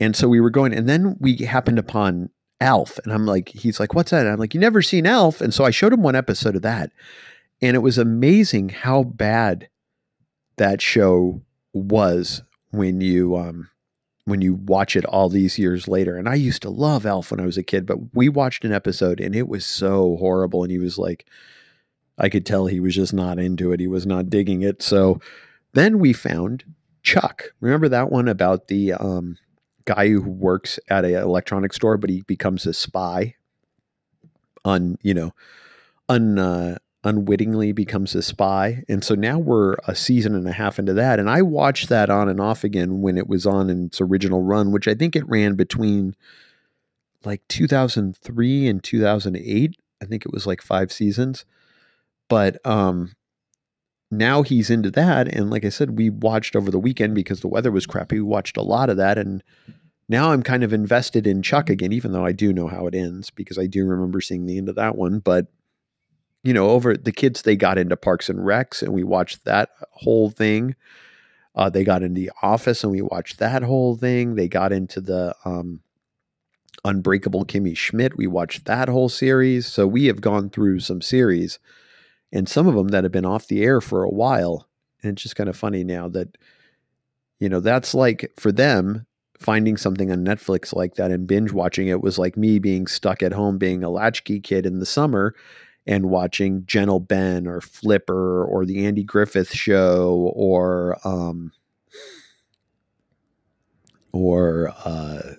and 0.01 0.15
so 0.15 0.29
we 0.29 0.41
were 0.41 0.51
going, 0.51 0.75
and 0.75 0.89
then 0.89 1.17
we 1.19 1.37
happened 1.37 1.79
upon 1.79 2.31
Alf, 2.61 2.99
and 3.05 3.13
I'm 3.13 3.27
like, 3.27 3.49
he's 3.49 3.81
like, 3.81 3.95
what's 3.95 4.11
that? 4.11 4.27
And 4.27 4.31
I'm 4.31 4.39
like, 4.39 4.55
you 4.55 4.61
never 4.61 4.83
seen 4.83 5.07
Alf, 5.07 5.41
and 5.41 5.53
so 5.53 5.65
I 5.65 5.71
showed 5.71 5.93
him 5.93 6.03
one 6.03 6.17
episode 6.17 6.57
of 6.57 6.63
that, 6.63 6.93
and 7.61 7.75
it 7.75 7.81
was 7.81 7.99
amazing 7.99 8.69
how 8.69 9.05
bad 9.05 9.69
that 10.57 10.83
show 10.83 11.41
was 11.73 12.43
when 12.71 13.01
you 13.01 13.37
um 13.37 13.69
when 14.25 14.41
you 14.41 14.55
watch 14.55 14.95
it 14.95 15.05
all 15.07 15.29
these 15.29 15.59
years 15.59 15.89
later. 15.89 16.17
And 16.17 16.29
I 16.29 16.35
used 16.35 16.63
to 16.63 16.71
love 16.71 17.05
Alf 17.05 17.31
when 17.31 17.41
I 17.41 17.47
was 17.47 17.59
a 17.59 17.63
kid, 17.63 17.87
but 17.87 18.15
we 18.15 18.29
watched 18.29 18.65
an 18.65 18.73
episode 18.73 19.21
and 19.21 19.35
it 19.35 19.49
was 19.49 19.67
so 19.67 20.17
horrible. 20.19 20.63
And 20.63 20.71
he 20.71 20.79
was 20.79 20.97
like, 20.97 21.27
I 22.19 22.29
could 22.29 22.47
tell 22.47 22.67
he 22.67 22.81
was 22.81 22.95
just 22.95 23.13
not 23.13 23.39
into 23.39 23.73
it. 23.73 23.81
He 23.81 23.87
was 23.87 24.07
not 24.07 24.31
digging 24.31 24.63
it. 24.63 24.83
So 24.83 25.21
then 25.73 25.99
we 25.99 26.13
found 26.13 26.65
Chuck. 27.03 27.53
Remember 27.61 27.89
that 27.89 28.11
one 28.13 28.29
about 28.29 28.69
the 28.69 28.93
um, 28.93 29.39
guy 29.85 30.09
who 30.09 30.23
works 30.23 30.79
at 30.89 31.05
an 31.05 31.15
electronics 31.15 31.77
store, 31.77 31.97
but 31.97 32.11
he 32.11 32.23
becomes 32.23 32.67
a 32.67 32.73
spy 32.73 33.35
on, 34.65 34.99
you 35.03 35.15
know, 35.15 35.33
un, 36.09 36.39
uh, 36.39 36.79
unwittingly 37.05 37.73
becomes 37.73 38.15
a 38.15 38.23
spy. 38.23 38.85
And 38.89 39.03
so 39.03 39.15
now 39.15 39.39
we're 39.39 39.75
a 39.89 39.95
season 39.95 40.35
and 40.35 40.47
a 40.47 40.53
half 40.53 40.79
into 40.79 40.95
that. 40.95 41.19
And 41.19 41.29
I 41.29 41.43
watched 41.43 41.89
that 41.89 42.11
on 42.11 42.29
and 42.29 42.41
off 42.41 42.63
again 42.63 43.01
when 43.01 43.19
it 43.19 43.27
was 43.27 43.47
on 43.47 43.71
in 43.71 43.87
its 43.87 44.01
original 44.01 44.43
run, 44.43 44.71
which 44.71 44.87
I 44.87 44.95
think 44.95 45.17
it 45.17 45.29
ran 45.29 45.55
between 45.55 46.15
like 47.25 47.43
2003 47.49 48.69
and 48.69 48.83
2008. 48.83 49.77
I 50.01 50.05
think 50.05 50.25
it 50.25 50.33
was 50.33 50.47
like 50.47 50.63
five 50.63 50.93
seasons. 50.93 51.45
But 52.29 52.65
um, 52.67 53.13
now 54.13 54.43
he's 54.43 54.71
into 54.71 54.91
that. 54.93 55.27
And 55.29 55.51
like 55.51 55.65
I 55.65 55.71
said, 55.71 55.99
we 55.99 56.11
watched 56.11 56.55
over 56.55 56.71
the 56.71 56.79
weekend 56.79 57.15
because 57.15 57.41
the 57.41 57.49
weather 57.49 57.73
was 57.73 57.87
crappy. 57.87 58.17
We 58.17 58.23
watched 58.23 58.57
a 58.57 58.63
lot 58.63 58.91
of 58.91 58.99
that. 58.99 59.19
And 59.19 59.43
now 60.09 60.33
I'm 60.33 60.43
kind 60.43 60.63
of 60.63 60.73
invested 60.73 61.27
in 61.27 61.43
Chuck 61.43 61.71
again, 61.71 61.93
even 61.93 62.13
though 62.13 62.25
I 62.25 62.33
do 62.33 62.53
know 62.53 62.69
how 62.69 62.87
it 62.87 62.95
ends 62.95 63.31
because 63.31 63.59
I 63.59 63.67
do 63.67 63.87
remember 63.87 64.21
seeing 64.21 64.45
the 64.45 64.59
end 64.59 64.69
of 64.69 64.75
that 64.77 64.97
one. 64.97 65.19
But 65.19 65.47
you 66.45 66.53
know, 66.53 66.71
over 66.71 66.97
the 66.97 67.13
kids, 67.13 67.43
they 67.43 67.57
got 67.57 67.79
into 67.79 67.97
Parks 67.97 68.29
and 68.29 68.41
Recs 68.41 68.83
and 68.83 68.93
we 68.93 69.05
watched 69.05 69.45
that 69.45 69.71
whole 69.93 70.29
thing. 70.29 70.75
Uh, 71.55 71.71
they 71.71 71.85
got 71.85 72.03
into 72.03 72.21
The 72.21 72.33
Office 72.43 72.83
and 72.83 72.91
we 72.93 73.01
watched 73.01 73.39
that 73.39 73.63
whole 73.63 73.97
thing. 73.97 74.35
They 74.35 74.49
got 74.49 74.73
into 74.73 75.01
the 75.01 75.35
um, 75.45 75.81
Unbreakable 76.85 77.45
Kimmy 77.47 77.77
Schmidt. 77.77 78.17
We 78.17 78.27
watched 78.27 78.65
that 78.65 78.89
whole 78.89 79.09
series. 79.09 79.67
So 79.67 79.87
we 79.87 80.07
have 80.07 80.21
gone 80.21 80.51
through 80.51 80.81
some 80.81 81.01
series 81.01 81.59
and 82.33 82.49
some 82.49 82.67
of 82.67 82.75
them 82.75 82.89
that 82.89 83.05
have 83.05 83.13
been 83.13 83.27
off 83.27 83.49
the 83.49 83.63
air 83.63 83.81
for 83.81 84.03
a 84.03 84.11
while. 84.11 84.69
And 85.03 85.13
it's 85.13 85.23
just 85.23 85.37
kind 85.37 85.49
of 85.49 85.57
funny 85.57 85.85
now 85.85 86.09
that, 86.09 86.39
you 87.41 87.49
know, 87.49 87.61
that's 87.61 87.95
like 87.95 88.33
for 88.39 88.53
them, 88.53 89.07
finding 89.39 89.77
something 89.77 90.11
on 90.13 90.25
Netflix 90.25 90.73
like 90.73 90.95
that 90.95 91.11
and 91.11 91.27
binge 91.27 91.53
watching 91.53 91.89
it 91.89 92.01
was 92.01 92.19
like 92.19 92.37
me 92.37 92.59
being 92.59 92.87
stuck 92.87 93.23
at 93.23 93.33
home 93.33 93.59
being 93.59 93.83
a 93.83 93.91
latchkey 93.91 94.41
kid 94.41 94.65
in 94.65 94.79
the 94.79 94.87
summer 94.87 95.35
and 95.87 96.07
watching 96.07 96.65
Gentle 96.65 97.01
Ben 97.01 97.47
or 97.47 97.61
Flipper 97.61 98.45
or 98.45 98.65
the 98.65 98.87
Andy 98.87 99.03
Griffith 99.03 99.53
Show 99.53 100.33
or 100.35 100.97
um, 101.05 101.51
or 104.13 104.73
uh, 104.85 105.33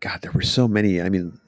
God, 0.00 0.20
there 0.22 0.32
were 0.32 0.42
so 0.42 0.68
many. 0.68 1.00
I 1.00 1.08
mean, 1.08 1.38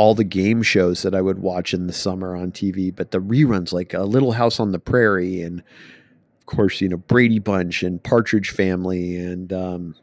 all 0.00 0.14
the 0.14 0.24
game 0.24 0.62
shows 0.62 1.02
that 1.02 1.14
I 1.14 1.20
would 1.20 1.40
watch 1.40 1.74
in 1.74 1.86
the 1.86 1.92
summer 1.92 2.34
on 2.34 2.52
TV, 2.52 2.90
but 2.94 3.10
the 3.10 3.20
reruns 3.20 3.70
like 3.70 3.92
a 3.92 4.04
Little 4.04 4.32
House 4.32 4.58
on 4.58 4.72
the 4.72 4.78
Prairie 4.78 5.42
and 5.42 5.60
of 5.60 6.46
course, 6.46 6.80
you 6.80 6.88
know, 6.88 6.96
Brady 6.96 7.38
Bunch 7.38 7.82
and 7.82 8.02
Partridge 8.02 8.48
Family 8.48 9.14
and 9.16 9.52
um, 9.52 9.94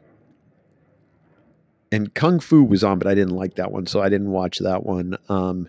and 1.90 2.14
Kung 2.14 2.38
Fu 2.38 2.62
was 2.62 2.84
on, 2.84 3.00
but 3.00 3.08
I 3.08 3.16
didn't 3.16 3.34
like 3.34 3.56
that 3.56 3.72
one, 3.72 3.86
so 3.86 4.00
I 4.00 4.08
didn't 4.08 4.30
watch 4.30 4.60
that 4.60 4.86
one. 4.86 5.18
Um, 5.28 5.68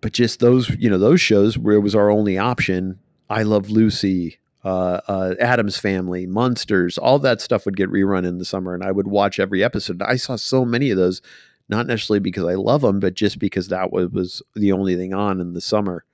but 0.00 0.14
just 0.14 0.40
those, 0.40 0.70
you 0.70 0.88
know, 0.88 0.96
those 0.96 1.20
shows 1.20 1.58
where 1.58 1.74
it 1.74 1.80
was 1.80 1.94
our 1.94 2.08
only 2.08 2.38
option. 2.38 3.00
I 3.28 3.42
Love 3.42 3.68
Lucy, 3.68 4.38
uh, 4.64 5.02
uh, 5.06 5.34
Addams 5.38 5.76
Family, 5.76 6.26
Munsters, 6.26 6.96
all 6.96 7.18
that 7.18 7.42
stuff 7.42 7.66
would 7.66 7.76
get 7.76 7.90
rerun 7.90 8.26
in 8.26 8.38
the 8.38 8.46
summer, 8.46 8.72
and 8.72 8.82
I 8.82 8.92
would 8.92 9.08
watch 9.08 9.38
every 9.38 9.62
episode. 9.62 10.00
I 10.00 10.16
saw 10.16 10.36
so 10.36 10.64
many 10.64 10.90
of 10.90 10.96
those, 10.96 11.20
not 11.68 11.86
necessarily 11.86 12.20
because 12.20 12.44
I 12.44 12.54
love 12.54 12.82
them, 12.82 13.00
but 13.00 13.14
just 13.14 13.38
because 13.38 13.68
that 13.68 13.92
was, 13.92 14.08
was 14.10 14.42
the 14.54 14.72
only 14.72 14.96
thing 14.96 15.14
on 15.14 15.40
in 15.40 15.52
the 15.52 15.60
summer. 15.60 16.04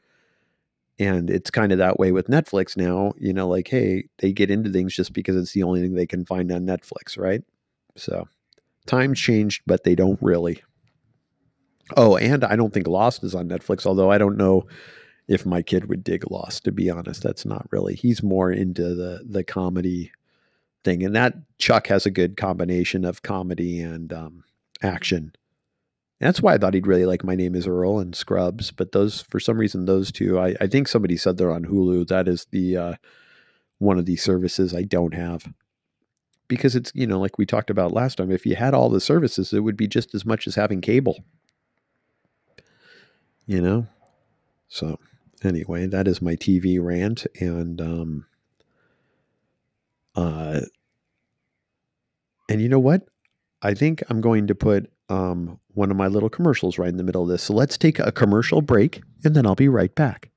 And 0.98 1.28
it's 1.28 1.50
kind 1.50 1.72
of 1.72 1.78
that 1.78 1.98
way 1.98 2.12
with 2.12 2.28
Netflix 2.28 2.76
now. 2.76 3.12
You 3.18 3.32
know, 3.32 3.48
like, 3.48 3.68
hey, 3.68 4.08
they 4.18 4.32
get 4.32 4.50
into 4.50 4.70
things 4.70 4.94
just 4.94 5.12
because 5.12 5.36
it's 5.36 5.52
the 5.52 5.62
only 5.62 5.80
thing 5.80 5.94
they 5.94 6.06
can 6.06 6.24
find 6.24 6.50
on 6.52 6.66
Netflix, 6.66 7.18
right? 7.18 7.42
So 7.96 8.28
times 8.86 9.18
changed, 9.18 9.62
but 9.66 9.84
they 9.84 9.94
don't 9.94 10.18
really. 10.22 10.62
Oh, 11.96 12.16
and 12.16 12.44
I 12.44 12.56
don't 12.56 12.72
think 12.72 12.86
Lost 12.86 13.24
is 13.24 13.34
on 13.34 13.48
Netflix, 13.48 13.86
although 13.86 14.10
I 14.10 14.18
don't 14.18 14.36
know 14.36 14.66
if 15.28 15.44
my 15.44 15.62
kid 15.62 15.88
would 15.88 16.04
dig 16.04 16.30
Lost, 16.30 16.64
to 16.64 16.72
be 16.72 16.90
honest. 16.90 17.22
That's 17.22 17.44
not 17.44 17.66
really. 17.70 17.94
He's 17.94 18.22
more 18.22 18.50
into 18.50 18.94
the 18.94 19.24
the 19.28 19.44
comedy 19.44 20.12
thing. 20.84 21.02
And 21.02 21.16
that 21.16 21.34
Chuck 21.58 21.86
has 21.88 22.06
a 22.06 22.10
good 22.10 22.36
combination 22.36 23.04
of 23.04 23.22
comedy 23.22 23.80
and 23.80 24.12
um, 24.12 24.44
action. 24.82 25.32
That's 26.20 26.40
why 26.40 26.54
I 26.54 26.58
thought 26.58 26.74
he'd 26.74 26.86
really 26.86 27.06
like 27.06 27.24
My 27.24 27.34
Name 27.34 27.54
is 27.54 27.66
Earl 27.66 27.98
and 27.98 28.14
Scrubs. 28.14 28.70
But 28.70 28.92
those, 28.92 29.22
for 29.22 29.40
some 29.40 29.58
reason, 29.58 29.84
those 29.84 30.12
two, 30.12 30.38
I, 30.38 30.54
I 30.60 30.66
think 30.66 30.88
somebody 30.88 31.16
said 31.16 31.36
they're 31.36 31.50
on 31.52 31.64
Hulu. 31.64 32.08
That 32.08 32.28
is 32.28 32.46
the 32.50 32.76
uh, 32.76 32.94
one 33.78 33.98
of 33.98 34.06
the 34.06 34.16
services 34.16 34.74
I 34.74 34.82
don't 34.82 35.14
have. 35.14 35.52
Because 36.46 36.76
it's, 36.76 36.92
you 36.94 37.06
know, 37.06 37.18
like 37.18 37.36
we 37.36 37.46
talked 37.46 37.70
about 37.70 37.92
last 37.92 38.16
time, 38.16 38.30
if 38.30 38.46
you 38.46 38.54
had 38.54 38.74
all 38.74 38.90
the 38.90 39.00
services, 39.00 39.52
it 39.52 39.60
would 39.60 39.76
be 39.76 39.88
just 39.88 40.14
as 40.14 40.24
much 40.24 40.46
as 40.46 40.54
having 40.54 40.80
cable 40.80 41.24
you 43.46 43.60
know? 43.60 43.86
So, 44.68 44.98
anyway, 45.42 45.86
that 45.86 46.08
is 46.08 46.22
my 46.22 46.36
TV 46.36 46.82
rant. 46.82 47.26
And, 47.40 47.80
um, 47.80 48.26
uh, 50.14 50.60
and 52.48 52.60
you 52.60 52.68
know 52.68 52.78
what? 52.78 53.02
I 53.62 53.74
think 53.74 54.02
I'm 54.08 54.20
going 54.20 54.46
to 54.48 54.54
put 54.54 54.90
um, 55.08 55.58
one 55.74 55.90
of 55.90 55.96
my 55.96 56.06
little 56.06 56.28
commercials 56.28 56.78
right 56.78 56.88
in 56.88 56.96
the 56.96 57.04
middle 57.04 57.22
of 57.22 57.28
this. 57.28 57.42
So 57.42 57.54
let's 57.54 57.76
take 57.76 57.98
a 57.98 58.12
commercial 58.12 58.62
break 58.62 59.02
and 59.24 59.34
then 59.34 59.46
I'll 59.46 59.54
be 59.54 59.68
right 59.68 59.94
back. 59.94 60.30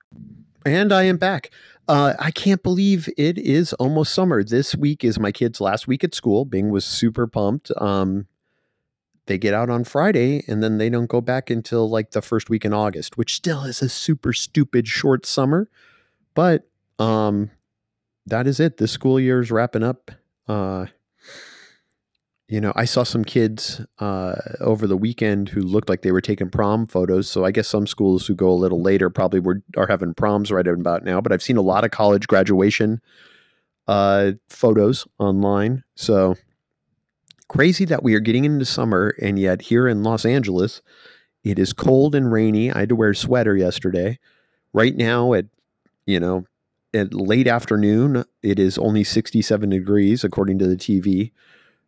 And 0.65 0.91
I 0.91 1.03
am 1.03 1.17
back. 1.17 1.51
Uh, 1.87 2.13
I 2.19 2.31
can't 2.31 2.61
believe 2.61 3.07
it 3.17 3.37
is 3.37 3.71
almost 3.73 4.13
summer. 4.13 4.43
This 4.43 4.75
week 4.75 5.03
is 5.03 5.17
my 5.17 5.31
kid's 5.31 5.61
last 5.61 5.87
week 5.87 6.03
at 6.03 6.13
school. 6.13 6.43
Bing 6.43 6.69
was 6.69 6.83
super 6.83 7.27
pumped. 7.27 7.71
Um, 7.77 8.27
they 9.27 9.37
get 9.37 9.53
out 9.53 9.69
on 9.69 9.83
Friday 9.83 10.43
and 10.47 10.61
then 10.61 10.77
they 10.77 10.89
don't 10.89 11.09
go 11.09 11.21
back 11.21 11.49
until 11.49 11.89
like 11.89 12.11
the 12.11 12.21
first 12.21 12.49
week 12.49 12.65
in 12.65 12.73
August, 12.73 13.17
which 13.17 13.35
still 13.35 13.63
is 13.63 13.81
a 13.81 13.89
super 13.89 14.33
stupid 14.33 14.87
short 14.87 15.25
summer. 15.25 15.69
But 16.33 16.67
um, 16.99 17.51
that 18.25 18.47
is 18.47 18.59
it. 18.59 18.77
This 18.77 18.91
school 18.91 19.19
year 19.19 19.39
is 19.41 19.51
wrapping 19.51 19.83
up. 19.83 20.11
Uh, 20.47 20.87
you 22.47 22.61
know, 22.61 22.71
I 22.75 22.85
saw 22.85 23.03
some 23.03 23.25
kids 23.25 23.81
uh, 23.99 24.35
over 24.61 24.87
the 24.87 24.97
weekend 24.97 25.49
who 25.49 25.61
looked 25.61 25.89
like 25.89 26.01
they 26.01 26.11
were 26.11 26.21
taking 26.21 26.49
prom 26.49 26.87
photos. 26.87 27.29
So 27.29 27.43
I 27.43 27.51
guess 27.51 27.67
some 27.67 27.87
schools 27.87 28.25
who 28.25 28.35
go 28.35 28.49
a 28.49 28.53
little 28.53 28.81
later 28.81 29.09
probably 29.09 29.39
were 29.39 29.61
are 29.75 29.87
having 29.87 30.13
proms 30.13 30.51
right 30.51 30.67
about 30.67 31.03
now. 31.03 31.19
But 31.21 31.31
I've 31.31 31.43
seen 31.43 31.57
a 31.57 31.61
lot 31.61 31.83
of 31.83 31.91
college 31.91 32.27
graduation 32.27 33.01
uh, 33.87 34.31
photos 34.49 35.07
online. 35.19 35.83
So 35.95 36.35
Crazy 37.47 37.85
that 37.85 38.03
we 38.03 38.13
are 38.13 38.19
getting 38.19 38.43
into 38.43 38.65
summer, 38.65 39.15
and 39.21 39.39
yet 39.39 39.61
here 39.61 39.87
in 39.87 40.03
Los 40.03 40.25
Angeles, 40.25 40.81
it 41.45 41.57
is 41.57 41.71
cold 41.71 42.13
and 42.13 42.29
rainy. 42.29 42.69
I 42.71 42.79
had 42.81 42.89
to 42.89 42.95
wear 42.95 43.11
a 43.11 43.15
sweater 43.15 43.55
yesterday. 43.55 44.19
Right 44.73 44.95
now, 44.97 45.31
at 45.33 45.45
you 46.05 46.19
know, 46.19 46.45
at 46.93 47.13
late 47.13 47.47
afternoon, 47.47 48.25
it 48.43 48.59
is 48.59 48.77
only 48.77 49.05
67 49.05 49.69
degrees 49.69 50.25
according 50.25 50.59
to 50.59 50.67
the 50.67 50.75
TV. 50.75 51.31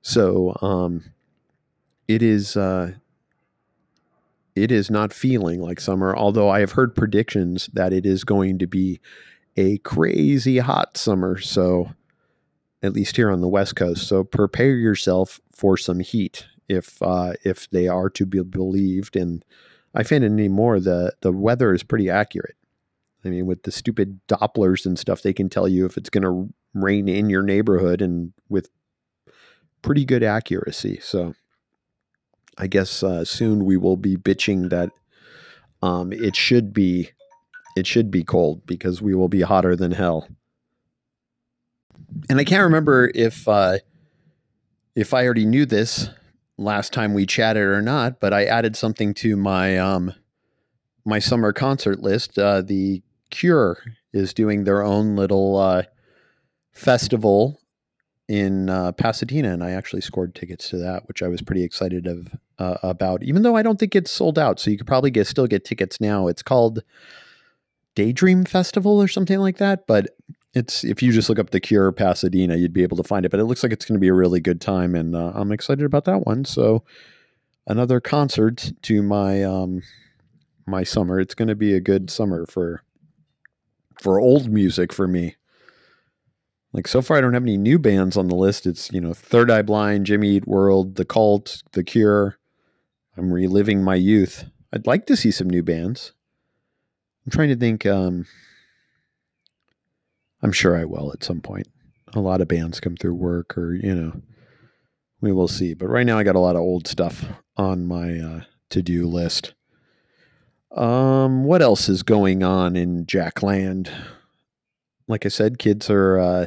So, 0.02 0.58
um, 0.62 1.04
it 2.08 2.24
is 2.24 2.58
uh, 2.58 2.94
it 4.56 4.72
is 4.72 4.90
not 4.90 5.14
feeling 5.14 5.62
like 5.62 5.80
summer. 5.80 6.16
Although 6.16 6.50
I 6.50 6.60
have 6.60 6.74
heard 6.74 6.96
predictions 6.96 7.70
that 7.74 7.94
it 7.94 8.06
is 8.06 8.24
going 8.24 8.60
to 8.60 8.68
be 8.68 9.00
a 9.56 9.78
crazy 9.80 10.58
hot 10.58 10.98
summer. 10.98 11.38
So 11.40 11.92
at 12.82 12.94
least 12.94 13.16
here 13.16 13.30
on 13.30 13.42
the 13.42 13.48
West 13.48 13.76
Coast. 13.76 14.08
So 14.08 14.24
prepare 14.24 14.76
yourself 14.76 15.40
for 15.52 15.78
some 15.78 16.00
heat 16.00 16.48
if 16.68 17.02
uh, 17.02 17.34
if 17.44 17.70
they 17.70 17.88
are 17.88 18.10
to 18.12 18.26
be 18.26 18.42
believed. 18.42 19.16
And 19.16 19.46
I 19.94 20.04
find 20.04 20.24
it 20.24 20.32
anymore 20.32 20.80
the 20.80 21.14
the 21.22 21.32
weather 21.32 21.74
is 21.74 21.84
pretty 21.84 22.10
accurate. 22.10 22.56
I 23.24 23.30
mean, 23.30 23.46
with 23.46 23.64
the 23.64 23.72
stupid 23.72 24.22
Dopplers 24.28 24.86
and 24.86 24.98
stuff, 24.98 25.22
they 25.22 25.34
can 25.34 25.50
tell 25.50 25.68
you 25.68 25.86
if 25.86 25.98
it's 25.98 26.10
going 26.10 26.24
to 26.24 26.54
rain 26.74 27.10
in 27.10 27.30
your 27.30 27.44
neighborhood 27.44 28.02
and 28.02 28.32
with 28.48 28.70
pretty 29.82 30.06
good 30.06 30.24
accuracy. 30.24 31.00
So 31.02 31.36
I 32.58 32.68
guess 32.68 33.04
uh, 33.04 33.26
soon 33.26 33.66
we 33.66 33.78
will 33.78 33.98
be 33.98 34.18
bitching 34.18 34.70
that 34.70 34.90
um, 35.82 36.12
it 36.12 36.36
should 36.36 36.74
be 36.74 37.12
it 37.76 37.88
should 37.88 38.12
be 38.12 38.24
cold 38.24 38.66
because 38.66 39.02
we 39.02 39.16
will 39.16 39.30
be 39.30 39.42
hotter 39.42 39.76
than 39.76 39.92
hell 39.92 40.28
and 42.30 42.40
I 42.40 42.44
can't 42.44 42.64
remember 42.64 43.12
if 43.14 43.48
uh, 43.48 43.78
if 44.96 45.14
I 45.14 45.26
already 45.26 45.46
knew 45.46 45.66
this 45.66 46.10
last 46.58 46.92
time 46.92 47.14
we 47.14 47.26
chatted 47.26 47.64
or 47.64 47.82
not, 47.82 48.20
but 48.20 48.34
I 48.34 48.46
added 48.46 48.76
something 48.76 49.14
to 49.16 49.36
my 49.36 49.78
um, 49.78 50.14
my 51.06 51.20
summer 51.20 51.54
concert 51.54 52.00
list. 52.00 52.38
Uh, 52.38 52.62
the 52.62 53.02
Cure 53.30 53.78
is 54.12 54.34
doing 54.34 54.64
their 54.64 54.84
own 54.84 55.16
little 55.16 55.58
uh, 55.58 55.84
festival 56.72 57.62
in 58.30 58.70
uh, 58.70 58.92
Pasadena, 58.92 59.52
and 59.52 59.64
I 59.64 59.72
actually 59.72 60.02
scored 60.02 60.36
tickets 60.36 60.70
to 60.70 60.78
that, 60.78 61.08
which 61.08 61.24
I 61.24 61.28
was 61.28 61.42
pretty 61.42 61.64
excited 61.64 62.06
of 62.06 62.36
uh, 62.60 62.78
about. 62.84 63.24
Even 63.24 63.42
though 63.42 63.56
I 63.56 63.64
don't 63.64 63.80
think 63.80 63.96
it's 63.96 64.12
sold 64.12 64.38
out, 64.38 64.60
so 64.60 64.70
you 64.70 64.78
could 64.78 64.88
probably 64.88 65.10
get 65.10 65.28
still 65.28 65.48
get 65.48 65.66
tickets 65.66 66.00
now. 66.00 66.28
It's 66.28 66.44
called 66.44 66.84
Daydream 67.96 68.46
Festival 68.46 69.02
or 69.02 69.08
something 69.08 69.40
like 69.40 69.58
that, 69.58 69.88
but 69.88 70.16
it's 70.54 70.84
if 70.84 71.02
you 71.02 71.12
just 71.12 71.28
look 71.28 71.40
up 71.40 71.50
the 71.50 71.60
Cure 71.60 71.92
Pasadena, 71.92 72.56
you'd 72.56 72.72
be 72.72 72.84
able 72.84 72.98
to 72.98 73.04
find 73.04 73.26
it. 73.26 73.30
But 73.30 73.40
it 73.40 73.46
looks 73.46 73.64
like 73.64 73.72
it's 73.72 73.86
going 73.86 73.98
to 73.98 74.00
be 74.00 74.10
a 74.10 74.14
really 74.14 74.40
good 74.40 74.62
time, 74.62 74.94
and 74.94 75.16
uh, 75.16 75.32
I'm 75.34 75.52
excited 75.52 75.84
about 75.84 76.06
that 76.06 76.28
one. 76.28 76.46
So 76.46 76.84
another 77.66 78.00
concert 78.00 78.72
to 78.84 79.02
my 79.02 79.44
um, 79.44 79.82
my 80.68 80.84
summer. 80.84 81.20
It's 81.20 81.34
going 81.34 81.48
to 81.48 81.56
be 81.56 81.74
a 81.74 81.82
good 81.82 82.12
summer 82.12 82.46
for 82.46 82.84
for 84.00 84.20
old 84.20 84.52
music 84.52 84.94
for 84.94 85.08
me. 85.08 85.36
Like 86.72 86.88
so 86.88 87.02
far, 87.02 87.18
I 87.18 87.22
don't 87.22 87.34
have 87.34 87.44
any 87.44 87.58
new 87.58 87.80
bands 87.80 88.16
on 88.16 88.28
the 88.28 88.36
list. 88.36 88.68
It's 88.68 88.92
you 88.92 89.02
know 89.02 89.14
Third 89.14 89.50
Eye 89.50 89.64
Blind, 89.64 90.06
Jimmy 90.06 90.30
Eat 90.30 90.48
World, 90.48 90.96
The 90.96 91.06
Cult, 91.06 91.64
The 91.72 91.84
Cure. 91.84 92.38
I'm 93.18 93.34
reliving 93.34 93.84
my 93.84 93.96
youth. 93.96 94.46
I'd 94.72 94.88
like 94.88 95.08
to 95.08 95.18
see 95.18 95.32
some 95.32 95.50
new 95.50 95.64
bands. 95.64 96.14
I'm 97.26 97.32
trying 97.32 97.50
to 97.50 97.56
think. 97.56 97.86
Um, 97.86 98.26
I'm 100.42 100.52
sure 100.52 100.78
I 100.78 100.86
will 100.86 101.12
at 101.12 101.24
some 101.24 101.42
point. 101.42 101.68
A 102.14 102.20
lot 102.20 102.42
of 102.42 102.48
bands 102.48 102.80
come 102.80 102.96
through 102.96 103.16
work, 103.16 103.58
or 103.58 103.74
you 103.74 103.94
know, 103.94 104.22
we 105.22 105.32
will 105.32 105.48
see. 105.48 105.74
But 105.74 105.88
right 105.88 106.06
now, 106.06 106.18
I 106.18 106.24
got 106.24 106.36
a 106.36 106.40
lot 106.40 106.56
of 106.56 106.62
old 106.62 106.88
stuff 106.88 107.26
on 107.58 107.88
my 107.88 108.20
uh, 108.20 108.42
to 108.70 108.82
do 108.82 109.08
list. 109.08 109.54
Um, 110.72 111.44
what 111.46 111.64
else 111.64 111.90
is 111.90 112.04
going 112.04 112.44
on 112.44 112.76
in 112.76 113.06
Jackland? 113.06 113.92
Like 115.08 115.26
I 115.26 115.30
said, 115.30 115.58
kids 115.58 115.90
are 115.90 116.20
uh, 116.20 116.46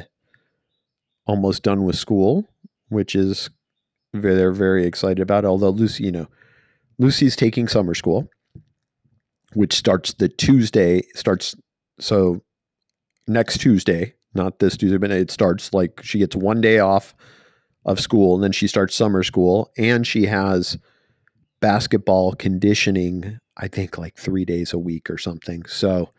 almost 1.25 1.63
done 1.63 1.83
with 1.83 1.95
school, 1.95 2.47
which 2.89 3.15
is 3.15 3.49
they're 4.13 4.51
very 4.51 4.85
excited 4.85 5.19
about. 5.19 5.45
Although 5.45 5.69
Lucy, 5.69 6.03
you 6.03 6.11
know, 6.11 6.27
Lucy's 6.99 7.35
taking 7.35 7.67
summer 7.67 7.93
school, 7.93 8.29
which 9.53 9.73
starts 9.73 10.13
the 10.13 10.29
Tuesday 10.29 11.03
starts 11.15 11.55
so 11.99 12.41
next 13.27 13.59
Tuesday, 13.59 14.13
not 14.33 14.59
this 14.59 14.77
Tuesday, 14.77 14.97
but 14.97 15.11
it 15.11 15.31
starts 15.31 15.73
like 15.73 16.01
she 16.03 16.19
gets 16.19 16.35
one 16.35 16.61
day 16.61 16.79
off 16.79 17.15
of 17.85 17.99
school 17.99 18.35
and 18.35 18.43
then 18.43 18.51
she 18.51 18.67
starts 18.67 18.95
summer 18.95 19.23
school 19.23 19.71
and 19.77 20.07
she 20.07 20.25
has 20.25 20.77
basketball 21.59 22.33
conditioning, 22.33 23.39
I 23.57 23.67
think 23.67 23.97
like 23.97 24.15
three 24.15 24.45
days 24.45 24.73
a 24.73 24.79
week 24.79 25.09
or 25.09 25.17
something. 25.17 25.65
So 25.65 26.09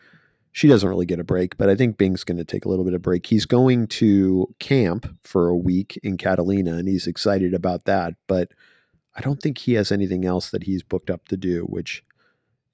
she 0.54 0.68
doesn't 0.68 0.88
really 0.88 1.04
get 1.04 1.18
a 1.18 1.25
break, 1.25 1.56
but 1.56 1.68
I 1.68 1.75
think 1.75 1.99
Bing's 1.99 2.23
going 2.23 2.38
to 2.38 2.44
take 2.44 2.64
a 2.64 2.68
little 2.68 2.84
bit 2.84 2.94
of 2.94 3.02
break. 3.02 3.26
He's 3.26 3.44
going 3.44 3.88
to 3.88 4.46
camp 4.61 5.04
for 5.25 5.49
a 5.49 5.56
week 5.56 5.99
in 6.04 6.16
Catalina 6.16 6.76
and 6.76 6.87
he's 6.87 7.08
excited 7.08 7.54
about 7.54 7.87
that, 7.87 8.14
but 8.28 8.52
I 9.16 9.20
don't 9.20 9.42
think 9.42 9.58
he 9.58 9.73
has 9.75 9.90
anything 9.90 10.25
else 10.25 10.50
that 10.50 10.62
he's 10.62 10.84
booked 10.84 11.11
up 11.11 11.26
to 11.26 11.37
do, 11.37 11.64
which 11.64 12.04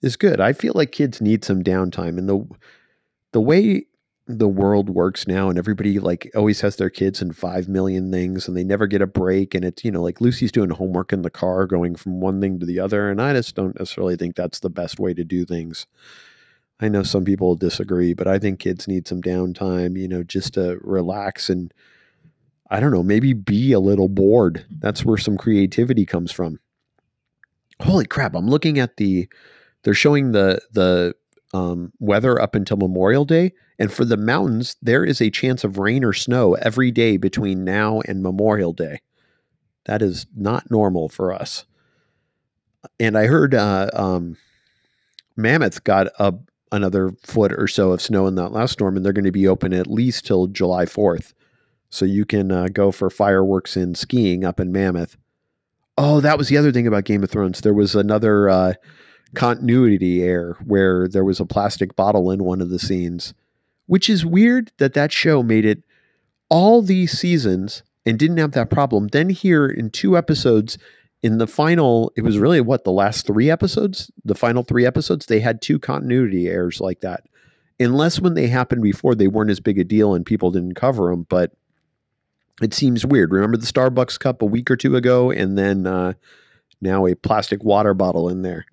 is 0.02 0.16
good. 0.16 0.40
I 0.42 0.52
feel 0.52 0.74
like 0.74 0.92
kids 0.92 1.22
need 1.22 1.42
some 1.42 1.64
downtime 1.64 2.18
and 2.18 2.28
the 2.28 2.46
the 3.32 3.40
way 3.40 3.86
the 4.26 4.48
world 4.48 4.90
works 4.90 5.26
now 5.26 5.48
and 5.48 5.58
everybody 5.58 5.98
like 5.98 6.30
always 6.36 6.60
has 6.60 6.76
their 6.76 6.90
kids 6.90 7.22
in 7.22 7.32
5 7.32 7.66
million 7.66 8.12
things 8.12 8.46
and 8.46 8.54
they 8.54 8.62
never 8.62 8.86
get 8.86 9.00
a 9.00 9.06
break 9.06 9.54
and 9.54 9.64
it's 9.64 9.84
you 9.84 9.90
know 9.90 10.02
like 10.02 10.20
Lucy's 10.20 10.52
doing 10.52 10.68
homework 10.68 11.14
in 11.14 11.22
the 11.22 11.30
car 11.30 11.66
going 11.66 11.96
from 11.96 12.20
one 12.20 12.42
thing 12.42 12.60
to 12.60 12.66
the 12.66 12.78
other 12.78 13.10
and 13.10 13.22
I 13.22 13.32
just 13.32 13.54
don't 13.54 13.78
necessarily 13.78 14.16
think 14.16 14.36
that's 14.36 14.60
the 14.60 14.68
best 14.68 15.00
way 15.00 15.14
to 15.14 15.24
do 15.24 15.46
things. 15.46 15.86
I 16.80 16.88
know 16.88 17.02
some 17.02 17.24
people 17.24 17.54
disagree, 17.56 18.14
but 18.14 18.26
I 18.26 18.38
think 18.38 18.60
kids 18.60 18.88
need 18.88 19.06
some 19.06 19.20
downtime, 19.20 19.98
you 19.98 20.08
know, 20.08 20.22
just 20.22 20.54
to 20.54 20.78
relax 20.82 21.50
and 21.50 21.72
I 22.70 22.78
don't 22.78 22.92
know, 22.92 23.02
maybe 23.02 23.32
be 23.32 23.72
a 23.72 23.80
little 23.80 24.08
bored. 24.08 24.64
That's 24.70 25.04
where 25.04 25.18
some 25.18 25.36
creativity 25.36 26.06
comes 26.06 26.30
from. 26.30 26.60
Holy 27.82 28.06
crap, 28.06 28.34
I'm 28.34 28.48
looking 28.48 28.78
at 28.78 28.96
the 28.96 29.28
they're 29.82 29.94
showing 29.94 30.32
the 30.32 30.60
the 30.72 31.14
um, 31.52 31.92
weather 31.98 32.40
up 32.40 32.54
until 32.54 32.76
Memorial 32.76 33.24
Day, 33.24 33.52
and 33.78 33.92
for 33.92 34.04
the 34.04 34.16
mountains, 34.16 34.76
there 34.80 35.04
is 35.04 35.20
a 35.20 35.30
chance 35.30 35.64
of 35.64 35.78
rain 35.78 36.04
or 36.04 36.12
snow 36.12 36.54
every 36.54 36.92
day 36.92 37.16
between 37.16 37.64
now 37.64 38.00
and 38.06 38.22
Memorial 38.22 38.72
Day. 38.72 39.00
That 39.86 40.02
is 40.02 40.26
not 40.36 40.70
normal 40.70 41.08
for 41.08 41.32
us. 41.32 41.64
And 43.00 43.18
I 43.18 43.26
heard 43.26 43.54
uh, 43.54 43.90
um, 43.94 44.36
Mammoth 45.36 45.82
got 45.82 46.08
a 46.18 46.34
another 46.72 47.12
foot 47.22 47.52
or 47.52 47.66
so 47.66 47.92
of 47.92 48.00
snow 48.00 48.26
in 48.26 48.34
that 48.36 48.52
last 48.52 48.72
storm, 48.72 48.96
and 48.96 49.04
they're 49.04 49.12
going 49.12 49.24
to 49.24 49.32
be 49.32 49.48
open 49.48 49.72
at 49.72 49.86
least 49.86 50.26
till 50.26 50.46
July 50.46 50.84
4th. 50.84 51.32
So 51.90 52.04
you 52.04 52.24
can 52.24 52.52
uh, 52.52 52.68
go 52.72 52.92
for 52.92 53.10
fireworks 53.10 53.76
and 53.76 53.96
skiing 53.96 54.44
up 54.44 54.60
in 54.60 54.72
Mammoth. 54.72 55.16
Oh, 55.98 56.20
that 56.20 56.38
was 56.38 56.48
the 56.48 56.56
other 56.56 56.72
thing 56.72 56.86
about 56.86 57.04
Game 57.04 57.24
of 57.24 57.30
Thrones. 57.30 57.60
There 57.60 57.74
was 57.74 57.94
another 57.94 58.48
uh, 58.48 58.74
continuity 59.34 60.22
error 60.22 60.56
where 60.64 61.08
there 61.08 61.24
was 61.24 61.40
a 61.40 61.46
plastic 61.46 61.96
bottle 61.96 62.30
in 62.30 62.44
one 62.44 62.60
of 62.60 62.70
the 62.70 62.78
scenes, 62.78 63.34
which 63.86 64.08
is 64.08 64.24
weird 64.24 64.70
that 64.78 64.94
that 64.94 65.12
show 65.12 65.42
made 65.42 65.64
it 65.64 65.82
all 66.48 66.80
these 66.82 67.18
seasons 67.18 67.82
and 68.06 68.18
didn't 68.18 68.38
have 68.38 68.52
that 68.52 68.70
problem. 68.70 69.08
Then 69.08 69.28
here 69.28 69.66
in 69.66 69.90
two 69.90 70.16
episodes, 70.16 70.78
in 71.22 71.38
the 71.38 71.46
final, 71.46 72.12
it 72.16 72.22
was 72.22 72.38
really 72.38 72.60
what 72.60 72.84
the 72.84 72.92
last 72.92 73.26
three 73.26 73.50
episodes, 73.50 74.10
the 74.24 74.34
final 74.34 74.62
three 74.62 74.86
episodes, 74.86 75.26
they 75.26 75.40
had 75.40 75.60
two 75.60 75.78
continuity 75.78 76.48
errors 76.48 76.80
like 76.80 77.00
that. 77.00 77.24
Unless 77.78 78.20
when 78.20 78.34
they 78.34 78.46
happened 78.46 78.82
before, 78.82 79.14
they 79.14 79.28
weren't 79.28 79.50
as 79.50 79.60
big 79.60 79.78
a 79.78 79.84
deal 79.84 80.14
and 80.14 80.24
people 80.24 80.50
didn't 80.50 80.74
cover 80.74 81.10
them. 81.10 81.26
But 81.28 81.52
it 82.62 82.74
seems 82.74 83.06
weird. 83.06 83.32
Remember 83.32 83.56
the 83.56 83.66
Starbucks 83.66 84.18
cup 84.18 84.42
a 84.42 84.46
week 84.46 84.70
or 84.70 84.76
two 84.76 84.96
ago, 84.96 85.30
and 85.30 85.56
then 85.56 85.86
uh, 85.86 86.14
now 86.80 87.06
a 87.06 87.14
plastic 87.14 87.64
water 87.64 87.94
bottle 87.94 88.28
in 88.28 88.42
there. 88.42 88.66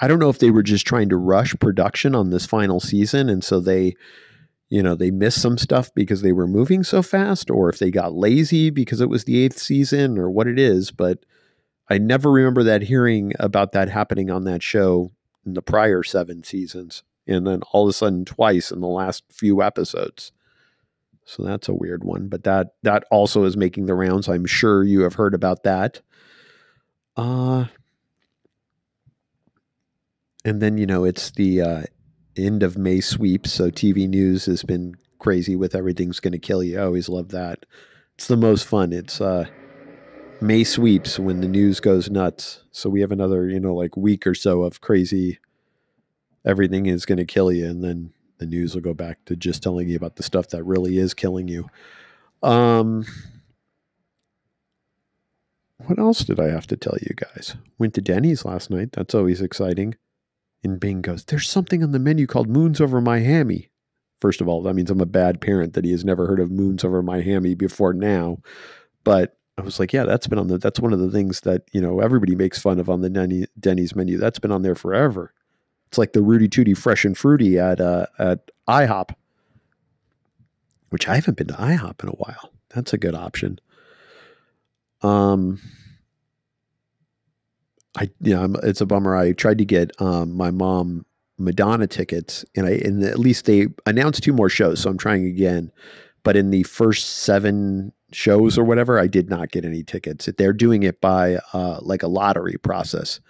I 0.00 0.08
don't 0.08 0.18
know 0.18 0.28
if 0.28 0.38
they 0.38 0.50
were 0.50 0.62
just 0.62 0.86
trying 0.86 1.08
to 1.08 1.16
rush 1.16 1.54
production 1.58 2.14
on 2.14 2.30
this 2.30 2.46
final 2.46 2.80
season, 2.80 3.28
and 3.28 3.42
so 3.42 3.60
they, 3.60 3.96
you 4.68 4.82
know, 4.82 4.94
they 4.94 5.10
missed 5.10 5.42
some 5.42 5.58
stuff 5.58 5.92
because 5.94 6.22
they 6.22 6.32
were 6.32 6.46
moving 6.46 6.84
so 6.84 7.02
fast, 7.02 7.50
or 7.50 7.68
if 7.68 7.78
they 7.78 7.90
got 7.90 8.12
lazy 8.12 8.70
because 8.70 9.00
it 9.00 9.08
was 9.08 9.24
the 9.24 9.42
eighth 9.42 9.58
season, 9.58 10.18
or 10.18 10.30
what 10.30 10.46
it 10.46 10.58
is. 10.58 10.90
But 10.90 11.24
I 11.90 11.98
never 11.98 12.30
remember 12.30 12.62
that 12.64 12.82
hearing 12.82 13.32
about 13.38 13.72
that 13.72 13.88
happening 13.88 14.30
on 14.30 14.44
that 14.44 14.62
show 14.62 15.12
in 15.46 15.54
the 15.54 15.62
prior 15.62 16.02
seven 16.02 16.44
seasons, 16.44 17.02
and 17.26 17.46
then 17.46 17.62
all 17.72 17.84
of 17.84 17.90
a 17.90 17.92
sudden 17.92 18.24
twice 18.24 18.70
in 18.70 18.80
the 18.80 18.86
last 18.86 19.24
few 19.30 19.62
episodes. 19.62 20.32
So 21.24 21.42
that's 21.42 21.68
a 21.68 21.74
weird 21.74 22.04
one, 22.04 22.28
but 22.28 22.44
that 22.44 22.68
that 22.82 23.04
also 23.10 23.44
is 23.44 23.56
making 23.56 23.86
the 23.86 23.94
rounds. 23.94 24.28
I'm 24.28 24.46
sure 24.46 24.82
you 24.82 25.02
have 25.02 25.14
heard 25.14 25.34
about 25.34 25.62
that. 25.64 26.00
Uh 27.16 27.66
and 30.44 30.62
then 30.62 30.78
you 30.78 30.86
know 30.86 31.04
it's 31.04 31.30
the 31.32 31.60
uh, 31.60 31.82
end 32.36 32.62
of 32.62 32.78
May 32.78 33.00
sweep, 33.00 33.46
so 33.46 33.70
TV 33.70 34.08
news 34.08 34.46
has 34.46 34.62
been 34.62 34.94
crazy 35.18 35.56
with 35.56 35.74
everything's 35.74 36.20
going 36.20 36.32
to 36.32 36.38
kill 36.38 36.62
you. 36.62 36.78
I 36.78 36.84
always 36.84 37.08
love 37.08 37.30
that. 37.30 37.66
It's 38.14 38.28
the 38.28 38.36
most 38.36 38.66
fun. 38.66 38.92
It's 38.92 39.20
uh, 39.20 39.46
May 40.40 40.64
sweeps 40.64 41.18
when 41.18 41.40
the 41.40 41.48
news 41.48 41.80
goes 41.80 42.10
nuts. 42.10 42.62
So 42.70 42.88
we 42.88 43.00
have 43.00 43.12
another 43.12 43.48
you 43.48 43.60
know 43.60 43.74
like 43.74 43.96
week 43.96 44.26
or 44.26 44.34
so 44.34 44.62
of 44.62 44.80
crazy. 44.80 45.38
Everything 46.44 46.86
is 46.86 47.04
going 47.04 47.18
to 47.18 47.24
kill 47.24 47.50
you, 47.52 47.66
and 47.66 47.82
then 47.82 48.12
the 48.38 48.46
news 48.46 48.74
will 48.74 48.82
go 48.82 48.94
back 48.94 49.24
to 49.26 49.36
just 49.36 49.62
telling 49.62 49.88
you 49.88 49.96
about 49.96 50.16
the 50.16 50.22
stuff 50.22 50.48
that 50.48 50.62
really 50.64 50.98
is 50.98 51.12
killing 51.12 51.48
you. 51.48 51.68
Um, 52.42 53.04
what 55.86 55.98
else 55.98 56.20
did 56.20 56.40
I 56.40 56.48
have 56.48 56.66
to 56.68 56.76
tell 56.76 56.96
you 57.00 57.14
guys? 57.14 57.56
Went 57.78 57.94
to 57.94 58.00
Denny's 58.00 58.44
last 58.44 58.70
night. 58.70 58.92
That's 58.92 59.14
always 59.14 59.40
exciting. 59.40 59.96
And 60.62 60.80
Bing 60.80 61.02
goes, 61.02 61.24
There's 61.24 61.48
something 61.48 61.82
on 61.82 61.92
the 61.92 61.98
menu 61.98 62.26
called 62.26 62.48
Moons 62.48 62.80
Over 62.80 63.00
My 63.00 63.20
Hammy. 63.20 63.70
First 64.20 64.40
of 64.40 64.48
all, 64.48 64.62
that 64.62 64.74
means 64.74 64.90
I'm 64.90 65.00
a 65.00 65.06
bad 65.06 65.40
parent 65.40 65.74
that 65.74 65.84
he 65.84 65.92
has 65.92 66.04
never 66.04 66.26
heard 66.26 66.40
of 66.40 66.50
Moons 66.50 66.84
Over 66.84 67.02
My 67.02 67.20
Hammy 67.20 67.54
before 67.54 67.92
now. 67.92 68.38
But 69.04 69.36
I 69.58 69.62
was 69.62 69.80
like, 69.80 69.92
yeah, 69.92 70.04
that's 70.04 70.28
been 70.28 70.38
on 70.38 70.46
the, 70.46 70.56
that's 70.56 70.78
one 70.78 70.92
of 70.92 71.00
the 71.00 71.10
things 71.10 71.40
that, 71.40 71.62
you 71.72 71.80
know, 71.80 72.00
everybody 72.00 72.36
makes 72.36 72.60
fun 72.60 72.78
of 72.78 72.88
on 72.88 73.00
the 73.00 73.10
Denny, 73.10 73.46
Denny's 73.58 73.96
menu. 73.96 74.16
That's 74.16 74.38
been 74.38 74.52
on 74.52 74.62
there 74.62 74.76
forever. 74.76 75.32
It's 75.88 75.98
like 75.98 76.12
the 76.12 76.22
Rooty 76.22 76.48
Tooty 76.48 76.74
Fresh 76.74 77.04
and 77.04 77.18
Fruity 77.18 77.58
at, 77.58 77.80
uh, 77.80 78.06
at 78.18 78.50
IHOP, 78.68 79.14
which 80.90 81.08
I 81.08 81.16
haven't 81.16 81.36
been 81.36 81.48
to 81.48 81.54
IHOP 81.54 82.04
in 82.04 82.08
a 82.08 82.12
while. 82.12 82.52
That's 82.74 82.92
a 82.92 82.98
good 82.98 83.16
option. 83.16 83.58
Um, 85.02 85.60
I 87.96 88.10
yeah, 88.20 88.46
it's 88.62 88.80
a 88.80 88.86
bummer. 88.86 89.16
I 89.16 89.32
tried 89.32 89.58
to 89.58 89.64
get 89.64 89.90
um, 90.00 90.36
my 90.36 90.50
mom 90.50 91.04
Madonna 91.38 91.86
tickets, 91.86 92.44
and 92.56 92.66
I 92.66 92.72
and 92.84 93.02
at 93.02 93.18
least 93.18 93.46
they 93.46 93.68
announced 93.86 94.22
two 94.22 94.32
more 94.32 94.48
shows, 94.48 94.80
so 94.80 94.90
I'm 94.90 94.98
trying 94.98 95.26
again. 95.26 95.72
But 96.22 96.36
in 96.36 96.50
the 96.50 96.64
first 96.64 97.08
seven 97.08 97.92
shows 98.12 98.58
or 98.58 98.64
whatever, 98.64 98.98
I 98.98 99.06
did 99.06 99.30
not 99.30 99.50
get 99.50 99.64
any 99.64 99.82
tickets. 99.82 100.28
They're 100.36 100.52
doing 100.52 100.82
it 100.82 101.00
by 101.00 101.38
uh, 101.52 101.78
like 101.80 102.02
a 102.02 102.08
lottery 102.08 102.56
process. 102.58 103.20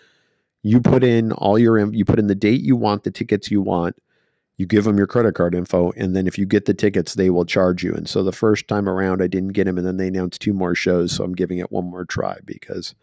You 0.63 0.81
put 0.81 1.05
in 1.05 1.33
all 1.33 1.59
your 1.59 1.79
you 1.93 2.05
put 2.05 2.19
in 2.19 2.27
the 2.27 2.35
date 2.35 2.61
you 2.61 2.77
want, 2.77 3.05
the 3.05 3.11
tickets 3.11 3.51
you 3.51 3.63
want. 3.63 3.97
You 4.57 4.67
give 4.67 4.85
them 4.85 4.99
your 4.99 5.07
credit 5.07 5.37
card 5.37 5.55
info, 5.55 5.93
and 5.93 6.17
then 6.17 6.27
if 6.27 6.37
you 6.37 6.45
get 6.45 6.65
the 6.65 6.75
tickets, 6.75 7.15
they 7.15 7.31
will 7.31 7.45
charge 7.45 7.85
you. 7.85 7.95
And 7.95 8.09
so 8.09 8.25
the 8.25 8.33
first 8.33 8.67
time 8.67 8.89
around, 8.89 9.23
I 9.23 9.29
didn't 9.29 9.53
get 9.53 9.65
them, 9.65 9.79
and 9.79 9.87
then 9.87 9.99
they 9.99 10.09
announced 10.09 10.41
two 10.41 10.53
more 10.53 10.75
shows, 10.75 11.13
so 11.13 11.23
I'm 11.23 11.35
giving 11.35 11.59
it 11.59 11.71
one 11.71 11.85
more 11.85 12.05
try 12.05 12.39
because 12.45 12.97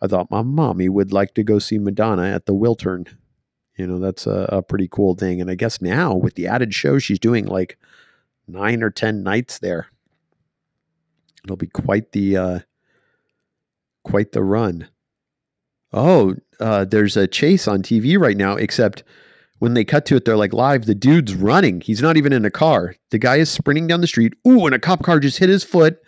I 0.00 0.06
thought 0.06 0.30
my 0.30 0.42
mommy 0.42 0.88
would 0.88 1.12
like 1.12 1.34
to 1.34 1.42
go 1.42 1.58
see 1.58 1.78
Madonna 1.78 2.24
at 2.32 2.46
the 2.46 2.54
Wiltern. 2.54 3.08
You 3.76 3.86
know, 3.88 3.98
that's 3.98 4.28
a, 4.28 4.48
a 4.50 4.62
pretty 4.62 4.86
cool 4.88 5.16
thing. 5.16 5.40
And 5.40 5.50
I 5.50 5.56
guess 5.56 5.80
now 5.82 6.14
with 6.14 6.34
the 6.34 6.46
added 6.46 6.72
show, 6.72 6.98
she's 6.98 7.18
doing 7.18 7.46
like 7.46 7.78
nine 8.46 8.82
or 8.82 8.90
ten 8.90 9.22
nights 9.22 9.58
there. 9.58 9.88
It'll 11.44 11.56
be 11.56 11.66
quite 11.66 12.12
the 12.12 12.36
uh, 12.36 12.58
quite 14.04 14.32
the 14.32 14.42
run. 14.42 14.88
Oh, 15.92 16.34
uh, 16.60 16.84
there's 16.84 17.16
a 17.16 17.26
chase 17.26 17.68
on 17.68 17.82
TV 17.82 18.18
right 18.18 18.36
now, 18.36 18.56
except 18.56 19.02
when 19.58 19.74
they 19.74 19.84
cut 19.84 20.06
to 20.06 20.16
it, 20.16 20.24
they're 20.24 20.36
like 20.36 20.52
live. 20.52 20.86
The 20.86 20.94
dude's 20.94 21.34
running. 21.34 21.80
He's 21.80 22.02
not 22.02 22.16
even 22.16 22.32
in 22.32 22.44
a 22.44 22.50
car. 22.50 22.96
The 23.10 23.18
guy 23.18 23.36
is 23.36 23.50
sprinting 23.50 23.86
down 23.86 24.00
the 24.00 24.06
street. 24.06 24.34
Ooh, 24.46 24.66
and 24.66 24.74
a 24.74 24.78
cop 24.78 25.02
car 25.02 25.20
just 25.20 25.38
hit 25.38 25.48
his 25.48 25.62
foot 25.64 25.98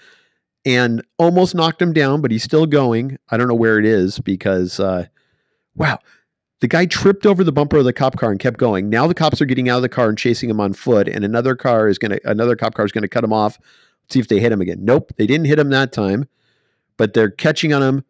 and 0.64 1.04
almost 1.18 1.54
knocked 1.54 1.82
him 1.82 1.92
down, 1.92 2.20
but 2.20 2.30
he's 2.30 2.42
still 2.42 2.66
going. 2.66 3.18
I 3.30 3.36
don't 3.36 3.48
know 3.48 3.54
where 3.54 3.78
it 3.78 3.84
is 3.84 4.18
because, 4.18 4.80
uh, 4.80 5.06
wow, 5.76 5.98
the 6.64 6.68
guy 6.68 6.86
tripped 6.86 7.26
over 7.26 7.44
the 7.44 7.52
bumper 7.52 7.76
of 7.76 7.84
the 7.84 7.92
cop 7.92 8.16
car 8.16 8.30
and 8.30 8.40
kept 8.40 8.56
going. 8.56 8.88
Now 8.88 9.06
the 9.06 9.12
cops 9.12 9.38
are 9.42 9.44
getting 9.44 9.68
out 9.68 9.76
of 9.76 9.82
the 9.82 9.88
car 9.90 10.08
and 10.08 10.16
chasing 10.16 10.48
him 10.48 10.60
on 10.60 10.72
foot, 10.72 11.08
and 11.08 11.22
another 11.22 11.54
car 11.54 11.88
is 11.88 11.98
gonna, 11.98 12.18
another 12.24 12.56
cop 12.56 12.72
car 12.72 12.86
is 12.86 12.90
gonna 12.90 13.06
cut 13.06 13.22
him 13.22 13.34
off. 13.34 13.58
See 14.08 14.18
if 14.18 14.28
they 14.28 14.40
hit 14.40 14.50
him 14.50 14.62
again. 14.62 14.78
Nope, 14.82 15.12
they 15.18 15.26
didn't 15.26 15.44
hit 15.44 15.58
him 15.58 15.68
that 15.68 15.92
time, 15.92 16.26
but 16.96 17.12
they're 17.12 17.30
catching 17.30 17.74
on 17.74 17.82
him 17.82 18.02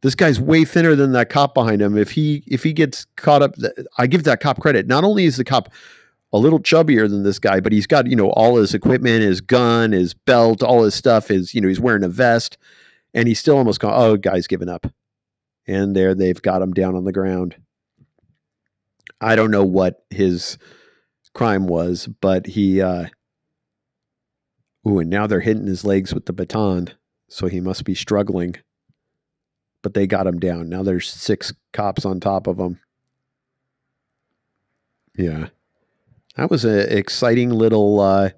this 0.00 0.14
guy's 0.14 0.40
way 0.40 0.64
thinner 0.64 0.94
than 0.94 1.12
that 1.12 1.28
cop 1.28 1.52
behind 1.52 1.82
him. 1.82 1.98
If 1.98 2.10
he 2.12 2.42
if 2.46 2.62
he 2.62 2.72
gets 2.72 3.04
caught 3.16 3.42
up, 3.42 3.54
I 3.98 4.06
give 4.06 4.24
that 4.24 4.40
cop 4.40 4.60
credit. 4.60 4.86
Not 4.86 5.04
only 5.04 5.26
is 5.26 5.36
the 5.36 5.44
cop 5.44 5.70
a 6.32 6.38
little 6.38 6.60
chubbier 6.60 7.06
than 7.06 7.22
this 7.22 7.38
guy, 7.38 7.60
but 7.60 7.70
he's 7.70 7.86
got 7.86 8.06
you 8.06 8.16
know 8.16 8.30
all 8.30 8.56
his 8.56 8.72
equipment, 8.72 9.20
his 9.20 9.42
gun, 9.42 9.92
his 9.92 10.14
belt, 10.14 10.62
all 10.62 10.84
his 10.84 10.94
stuff. 10.94 11.30
Is 11.30 11.54
you 11.54 11.60
know 11.60 11.68
he's 11.68 11.80
wearing 11.80 12.04
a 12.04 12.08
vest, 12.08 12.56
and 13.12 13.28
he's 13.28 13.40
still 13.40 13.58
almost 13.58 13.80
gone. 13.80 13.92
Oh, 13.94 14.16
guy's 14.16 14.46
given 14.46 14.70
up, 14.70 14.86
and 15.66 15.94
there 15.94 16.14
they've 16.14 16.40
got 16.40 16.62
him 16.62 16.72
down 16.72 16.94
on 16.94 17.04
the 17.04 17.12
ground. 17.12 17.56
I 19.20 19.36
don't 19.36 19.50
know 19.50 19.64
what 19.64 20.04
his 20.10 20.58
crime 21.34 21.66
was, 21.66 22.06
but 22.20 22.46
he. 22.46 22.80
uh 22.80 23.06
Ooh, 24.88 24.98
and 24.98 25.10
now 25.10 25.26
they're 25.26 25.40
hitting 25.40 25.66
his 25.66 25.84
legs 25.84 26.14
with 26.14 26.24
the 26.24 26.32
baton, 26.32 26.88
so 27.28 27.48
he 27.48 27.60
must 27.60 27.84
be 27.84 27.94
struggling 27.94 28.56
but 29.82 29.94
they 29.94 30.06
got 30.06 30.26
him 30.26 30.38
down. 30.38 30.68
Now 30.68 30.82
there's 30.82 31.08
six 31.08 31.52
cops 31.72 32.04
on 32.04 32.20
top 32.20 32.46
of 32.46 32.58
him. 32.58 32.80
Yeah. 35.16 35.48
That 36.36 36.50
was 36.50 36.64
an 36.64 36.86
exciting 36.90 37.50
little 37.50 38.00
uh, 38.00 38.30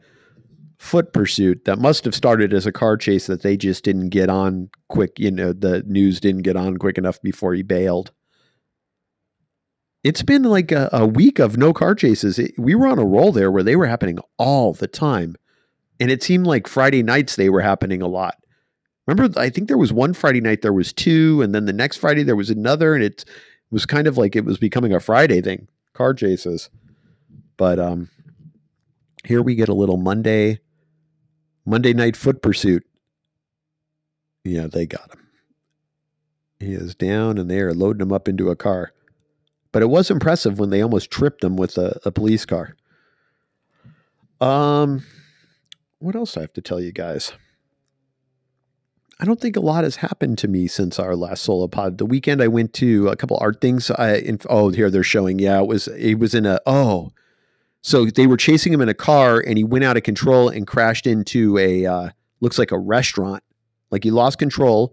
foot 0.79 1.13
pursuit 1.13 1.65
that 1.65 1.79
must 1.79 2.05
have 2.05 2.15
started 2.15 2.53
as 2.53 2.67
a 2.67 2.73
car 2.73 2.97
chase 2.97 3.27
that 3.27 3.43
they 3.43 3.57
just 3.57 3.85
didn't 3.85 4.09
get 4.09 4.29
on 4.29 4.71
quick. 4.89 5.19
You 5.19 5.31
know, 5.31 5.53
the 5.53 5.83
news 5.87 6.21
didn't 6.21 6.43
get 6.43 6.57
on 6.57 6.79
quick 6.79 6.99
enough 6.99 7.21
before 7.23 7.55
he 7.55 7.63
bailed. 7.63 8.13
It's 10.05 10.23
been 10.23 10.43
like 10.43 10.73
a, 10.73 10.89
a 10.93 11.07
week 11.07 11.39
of 11.39 11.57
no 11.57 11.73
car 11.73 11.95
chases. 11.95 12.39
It, 12.39 12.59
we 12.59 12.75
were 12.75 12.89
on 12.89 12.99
a 12.99 13.05
roll 13.05 13.31
there 13.33 13.51
where 13.51 13.63
they 13.63 13.77
were 13.77 13.87
happening 13.87 14.19
all 14.37 14.73
the 14.73 14.89
time. 14.89 15.37
And 16.01 16.11
it 16.11 16.23
seemed 16.23 16.47
like 16.47 16.67
Friday 16.67 17.03
nights 17.03 17.37
they 17.37 17.49
were 17.49 17.61
happening 17.61 18.03
a 18.03 18.09
lot. 18.09 18.39
Remember, 19.07 19.39
I 19.39 19.51
think 19.51 19.69
there 19.69 19.79
was 19.79 19.93
one 19.93 20.15
Friday 20.15 20.41
night 20.41 20.63
there 20.63 20.73
was 20.73 20.93
two, 20.93 21.43
and 21.43 21.55
then 21.55 21.67
the 21.67 21.73
next 21.73 21.97
Friday 21.99 22.23
there 22.23 22.37
was 22.37 22.51
another, 22.51 22.95
and 22.95 23.03
it 23.03 23.25
was 23.71 23.85
kind 23.87 24.07
of 24.07 24.17
like 24.17 24.37
it 24.37 24.45
was 24.45 24.59
becoming 24.59 24.93
a 24.93 25.01
Friday 25.01 25.41
thing, 25.41 25.69
car 25.93 26.15
chases. 26.15 26.71
But 27.57 27.79
um, 27.79 28.09
here 29.25 29.43
we 29.43 29.55
get 29.55 29.69
a 29.69 29.75
little 29.75 29.97
Monday, 29.97 30.61
Monday 31.65 31.93
night 31.93 32.17
foot 32.17 32.43
pursuit. 32.43 32.85
Yeah, 34.45 34.67
they 34.67 34.87
got 34.87 35.13
him. 35.13 35.29
He 36.61 36.73
is 36.75 36.95
down, 36.95 37.39
and 37.39 37.51
they 37.51 37.61
are 37.61 37.75
loading 37.75 38.03
him 38.03 38.13
up 38.13 38.29
into 38.29 38.51
a 38.51 38.57
car. 38.57 38.93
But 39.73 39.83
it 39.83 39.89
was 39.89 40.11
impressive 40.11 40.59
when 40.59 40.71
they 40.71 40.83
almost 40.83 41.11
tripped 41.11 41.43
him 41.43 41.57
with 41.57 41.79
a, 41.79 41.99
a 42.05 42.13
police 42.13 42.45
car. 42.45 42.77
Um, 44.41 45.05
what 45.99 46.15
else 46.15 46.37
I 46.37 46.43
have 46.43 46.53
to 46.55 46.61
tell 46.61 46.81
you 46.81 46.93
guys? 46.93 47.33
I 49.21 49.25
don't 49.25 49.41
think 49.41 49.57
a 49.57 49.61
lot 49.61 49.85
has 49.85 49.97
happened 49.97 50.39
to 50.39 50.49
me 50.49 50.67
since 50.67 50.99
our 50.99 51.15
last 51.15 51.45
solo 51.45 51.69
pod. 51.69 51.99
The 51.99 52.07
weekend 52.07 52.43
I 52.43 52.49
went 52.49 52.73
to 52.75 53.09
a 53.09 53.17
couple 53.17 53.39
art 53.41 53.61
things. 53.61 53.89
I 53.91 54.17
in, 54.17 54.41
oh 54.51 54.71
here 54.71 54.91
they're 54.91 55.05
showing. 55.05 55.39
Yeah, 55.39 55.61
it 55.61 55.69
was 55.69 55.87
it 55.89 56.19
was 56.19 56.35
in 56.35 56.45
a 56.45 56.59
oh, 56.67 57.13
so 57.83 58.05
they 58.07 58.27
were 58.27 58.37
chasing 58.37 58.73
him 58.73 58.81
in 58.81 58.89
a 58.89 58.95
car 58.95 59.39
and 59.39 59.57
he 59.57 59.65
went 59.65 59.85
out 59.85 59.97
of 59.97 60.03
control 60.03 60.49
and 60.49 60.67
crashed 60.67 61.07
into 61.07 61.57
a 61.57 61.87
uh, 61.87 62.09
looks 62.41 62.59
like 62.59 62.73
a 62.73 62.79
restaurant. 62.79 63.45
Like 63.93 64.03
he 64.03 64.11
lost 64.11 64.39
control 64.39 64.93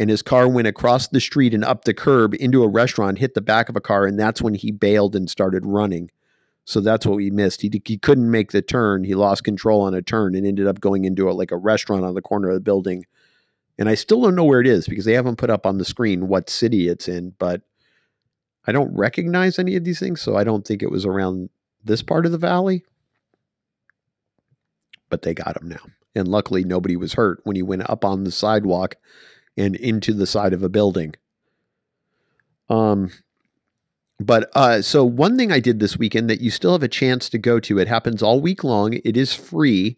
and 0.00 0.10
his 0.10 0.22
car 0.22 0.48
went 0.48 0.66
across 0.66 1.06
the 1.06 1.20
street 1.20 1.54
and 1.54 1.64
up 1.64 1.84
the 1.84 1.94
curb 1.94 2.34
into 2.34 2.64
a 2.64 2.68
restaurant, 2.68 3.18
hit 3.18 3.34
the 3.34 3.40
back 3.40 3.68
of 3.68 3.76
a 3.76 3.80
car, 3.80 4.06
and 4.06 4.18
that's 4.18 4.42
when 4.42 4.54
he 4.54 4.72
bailed 4.72 5.14
and 5.14 5.30
started 5.30 5.64
running. 5.64 6.10
So 6.64 6.80
that's 6.80 7.06
what 7.06 7.16
we 7.16 7.30
missed. 7.30 7.62
He, 7.62 7.70
he 7.84 7.98
couldn't 7.98 8.30
make 8.30 8.50
the 8.50 8.62
turn. 8.62 9.04
He 9.04 9.14
lost 9.14 9.44
control 9.44 9.82
on 9.82 9.94
a 9.94 10.02
turn 10.02 10.34
and 10.34 10.44
ended 10.44 10.66
up 10.66 10.80
going 10.80 11.04
into 11.04 11.30
a, 11.30 11.32
like 11.32 11.52
a 11.52 11.56
restaurant 11.56 12.04
on 12.04 12.14
the 12.14 12.22
corner 12.22 12.48
of 12.48 12.54
the 12.54 12.60
building 12.60 13.04
and 13.80 13.88
I 13.88 13.94
still 13.94 14.20
don't 14.20 14.34
know 14.34 14.44
where 14.44 14.60
it 14.60 14.66
is 14.66 14.86
because 14.86 15.06
they 15.06 15.14
haven't 15.14 15.38
put 15.38 15.48
up 15.48 15.64
on 15.64 15.78
the 15.78 15.86
screen 15.86 16.28
what 16.28 16.50
city 16.50 16.86
it's 16.86 17.08
in, 17.08 17.34
but 17.38 17.62
I 18.66 18.72
don't 18.72 18.94
recognize 18.94 19.58
any 19.58 19.74
of 19.74 19.84
these 19.84 19.98
things, 19.98 20.20
so 20.20 20.36
I 20.36 20.44
don't 20.44 20.66
think 20.66 20.82
it 20.82 20.90
was 20.90 21.06
around 21.06 21.48
this 21.82 22.02
part 22.02 22.26
of 22.26 22.32
the 22.32 22.38
valley. 22.38 22.84
But 25.08 25.22
they 25.22 25.32
got 25.32 25.60
him 25.60 25.68
now. 25.70 25.80
And 26.14 26.28
luckily 26.28 26.62
nobody 26.62 26.94
was 26.94 27.14
hurt 27.14 27.40
when 27.44 27.56
he 27.56 27.62
went 27.62 27.88
up 27.88 28.04
on 28.04 28.24
the 28.24 28.30
sidewalk 28.30 28.96
and 29.60 29.76
into 29.76 30.12
the 30.12 30.26
side 30.26 30.52
of 30.52 30.62
a 30.62 30.68
building. 30.68 31.14
Um 32.68 33.10
but 34.22 34.50
uh, 34.54 34.82
so 34.82 35.02
one 35.02 35.38
thing 35.38 35.50
I 35.50 35.60
did 35.60 35.80
this 35.80 35.96
weekend 35.96 36.28
that 36.28 36.42
you 36.42 36.50
still 36.50 36.72
have 36.72 36.82
a 36.82 36.88
chance 36.88 37.30
to 37.30 37.38
go 37.38 37.58
to, 37.60 37.78
it 37.78 37.88
happens 37.88 38.22
all 38.22 38.38
week 38.38 38.62
long. 38.62 38.92
It 39.02 39.16
is 39.16 39.32
free 39.32 39.96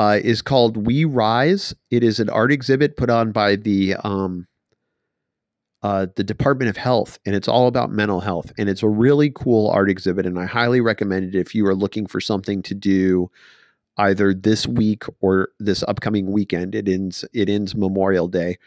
uh, 0.00 0.18
is 0.22 0.40
called 0.40 0.86
We 0.86 1.04
Rise. 1.04 1.74
It 1.90 2.02
is 2.02 2.20
an 2.20 2.30
art 2.30 2.50
exhibit 2.50 2.96
put 2.96 3.10
on 3.10 3.32
by 3.32 3.56
the 3.56 3.96
um, 4.02 4.46
uh, 5.82 6.06
the 6.16 6.24
Department 6.24 6.70
of 6.70 6.78
Health, 6.78 7.18
and 7.26 7.34
it's 7.34 7.48
all 7.48 7.66
about 7.66 7.90
mental 7.90 8.20
health. 8.20 8.50
And 8.56 8.70
it's 8.70 8.82
a 8.82 8.88
really 8.88 9.30
cool 9.34 9.68
art 9.68 9.90
exhibit, 9.90 10.24
and 10.24 10.38
I 10.38 10.46
highly 10.46 10.80
recommend 10.80 11.34
it 11.34 11.38
if 11.38 11.54
you 11.54 11.66
are 11.66 11.74
looking 11.74 12.06
for 12.06 12.18
something 12.18 12.62
to 12.62 12.74
do 12.74 13.30
either 13.96 14.34
this 14.34 14.66
week 14.66 15.04
or 15.20 15.48
this 15.58 15.82
upcoming 15.84 16.30
weekend. 16.30 16.74
It 16.74 16.88
ends 16.88 17.24
it 17.32 17.48
ends 17.48 17.74
Memorial 17.74 18.28
Day, 18.28 18.58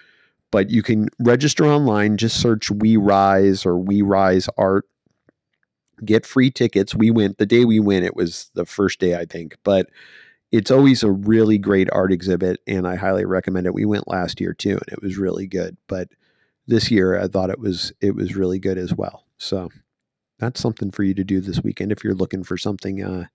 but 0.52 0.70
you 0.70 0.84
can 0.84 1.10
register 1.20 1.66
online. 1.66 2.18
Just 2.18 2.40
search 2.40 2.70
We 2.72 2.98
Rise 2.98 3.66
or 3.66 3.78
We 3.78 4.02
Rise 4.02 4.48
Art. 4.58 4.86
Get 6.04 6.26
free 6.26 6.52
tickets. 6.52 6.94
We 6.96 7.12
went 7.12 7.38
the 7.38 7.46
day 7.46 7.66
we 7.66 7.80
went. 7.80 8.06
It 8.06 8.16
was 8.16 8.52
the 8.54 8.66
first 8.66 9.00
day, 9.00 9.16
I 9.16 9.26
think, 9.26 9.58
but 9.64 9.90
it's 10.52 10.70
always 10.70 11.02
a 11.02 11.12
really 11.12 11.58
great 11.58 11.90
art 11.92 12.12
exhibit 12.12 12.60
and 12.68 12.88
I 12.88 12.96
highly 12.96 13.26
recommend 13.26 13.66
it. 13.66 13.74
We 13.74 13.86
went 13.86 14.08
last 14.08 14.40
year 14.40 14.54
too 14.54 14.74
and 14.74 14.90
it 14.92 15.02
was 15.02 15.18
really 15.18 15.48
good, 15.48 15.78
but 15.88 16.10
this 16.68 16.92
year 16.92 17.20
I 17.20 17.28
thought 17.28 17.50
it 17.50 17.60
was 17.60 17.92
it 18.02 18.16
was 18.16 18.36
really 18.36 18.60
good 18.60 18.78
as 18.78 18.94
well. 18.94 19.26
So 19.38 19.70
that's 20.38 20.62
something 20.62 20.92
for 20.92 21.04
you 21.04 21.16
to 21.16 21.24
do 21.24 21.42
this 21.42 21.62
weekend 21.64 21.92
if 21.92 22.04
you're 22.04 22.14
looking 22.14 22.44
for 22.44 22.58
something 22.58 23.04
uh, 23.04 23.26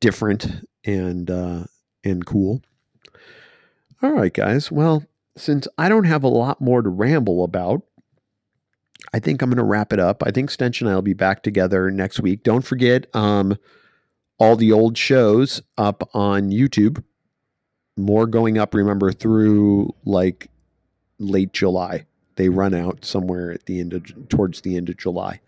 different 0.00 0.66
and 0.84 1.30
uh, 1.30 1.64
and 2.04 2.24
cool. 2.26 2.62
All 4.02 4.12
right, 4.12 4.32
guys. 4.32 4.70
Well, 4.70 5.04
since 5.36 5.66
I 5.78 5.88
don't 5.88 6.04
have 6.04 6.22
a 6.22 6.28
lot 6.28 6.60
more 6.60 6.82
to 6.82 6.88
ramble 6.88 7.42
about, 7.42 7.82
I 9.12 9.18
think 9.18 9.40
I'm 9.40 9.50
going 9.50 9.58
to 9.58 9.64
wrap 9.64 9.92
it 9.92 9.98
up. 9.98 10.22
I 10.26 10.30
think 10.30 10.50
Stench 10.50 10.80
and 10.80 10.90
I 10.90 10.94
will 10.94 11.02
be 11.02 11.14
back 11.14 11.42
together 11.42 11.90
next 11.90 12.20
week. 12.20 12.42
Don't 12.42 12.64
forget, 12.64 13.06
um, 13.14 13.56
all 14.38 14.56
the 14.56 14.72
old 14.72 14.98
shows 14.98 15.62
up 15.78 16.08
on 16.14 16.50
YouTube. 16.50 17.02
More 17.96 18.26
going 18.26 18.58
up, 18.58 18.74
remember, 18.74 19.12
through 19.12 19.94
like 20.04 20.48
late 21.18 21.52
July. 21.52 22.06
They 22.36 22.48
run 22.48 22.74
out 22.74 23.04
somewhere 23.04 23.52
at 23.52 23.66
the 23.66 23.78
end 23.78 23.92
of 23.92 24.28
towards 24.28 24.62
the 24.62 24.76
end 24.76 24.88
of 24.88 24.96
July. 24.96 25.40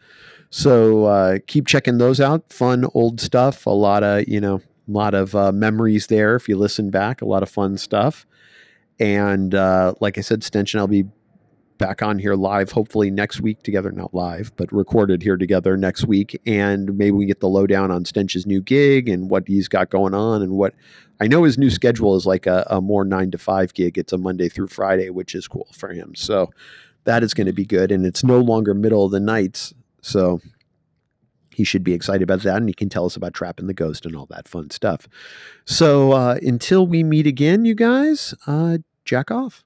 So 0.50 1.04
uh, 1.06 1.38
keep 1.46 1.66
checking 1.66 1.98
those 1.98 2.20
out. 2.20 2.52
Fun 2.52 2.86
old 2.94 3.20
stuff. 3.20 3.66
A 3.66 3.70
lot 3.70 4.02
of 4.02 4.28
you 4.28 4.40
know, 4.40 4.56
a 4.56 4.90
lot 4.90 5.14
of 5.14 5.34
uh, 5.34 5.52
memories 5.52 6.06
there. 6.06 6.36
If 6.36 6.48
you 6.48 6.56
listen 6.56 6.90
back, 6.90 7.20
a 7.20 7.26
lot 7.26 7.42
of 7.42 7.48
fun 7.50 7.76
stuff. 7.76 8.26
And 8.98 9.54
uh, 9.54 9.94
like 10.00 10.18
I 10.18 10.22
said, 10.22 10.42
Stench 10.42 10.72
and 10.72 10.80
I'll 10.80 10.86
be 10.86 11.04
back 11.78 12.02
on 12.02 12.18
here 12.18 12.34
live, 12.34 12.72
hopefully 12.72 13.10
next 13.10 13.40
week 13.40 13.62
together, 13.62 13.92
not 13.92 14.14
live, 14.14 14.52
but 14.56 14.72
recorded 14.72 15.22
here 15.22 15.36
together 15.36 15.76
next 15.76 16.06
week. 16.06 16.40
And 16.46 16.96
maybe 16.96 17.12
we 17.12 17.26
get 17.26 17.40
the 17.40 17.48
lowdown 17.48 17.90
on 17.90 18.04
Stench's 18.04 18.46
new 18.46 18.60
gig 18.60 19.08
and 19.08 19.30
what 19.30 19.46
he's 19.46 19.68
got 19.68 19.90
going 19.90 20.14
on 20.14 20.42
and 20.42 20.52
what 20.52 20.74
I 21.20 21.26
know 21.26 21.44
his 21.44 21.58
new 21.58 21.70
schedule 21.70 22.14
is 22.16 22.26
like 22.26 22.46
a, 22.46 22.66
a 22.68 22.80
more 22.80 23.04
nine 23.04 23.30
to 23.30 23.38
five 23.38 23.74
gig. 23.74 23.98
It's 23.98 24.12
a 24.12 24.18
Monday 24.18 24.48
through 24.48 24.68
Friday, 24.68 25.10
which 25.10 25.34
is 25.34 25.48
cool 25.48 25.68
for 25.72 25.92
him. 25.92 26.14
So 26.14 26.50
that 27.04 27.22
is 27.22 27.34
going 27.34 27.46
to 27.46 27.52
be 27.52 27.64
good. 27.64 27.90
And 27.90 28.04
it's 28.04 28.24
no 28.24 28.38
longer 28.40 28.74
middle 28.74 29.04
of 29.04 29.12
the 29.12 29.20
nights. 29.20 29.74
So 30.06 30.40
he 31.52 31.64
should 31.64 31.82
be 31.82 31.94
excited 31.94 32.22
about 32.22 32.42
that 32.42 32.58
and 32.58 32.68
he 32.68 32.74
can 32.74 32.88
tell 32.88 33.06
us 33.06 33.16
about 33.16 33.34
trapping 33.34 33.66
the 33.66 33.74
ghost 33.74 34.06
and 34.06 34.14
all 34.14 34.26
that 34.26 34.46
fun 34.46 34.70
stuff. 34.70 35.08
So 35.64 36.12
uh, 36.12 36.38
until 36.42 36.86
we 36.86 37.02
meet 37.02 37.26
again 37.26 37.64
you 37.64 37.74
guys 37.74 38.34
uh, 38.46 38.78
jack 39.04 39.30
off 39.30 39.64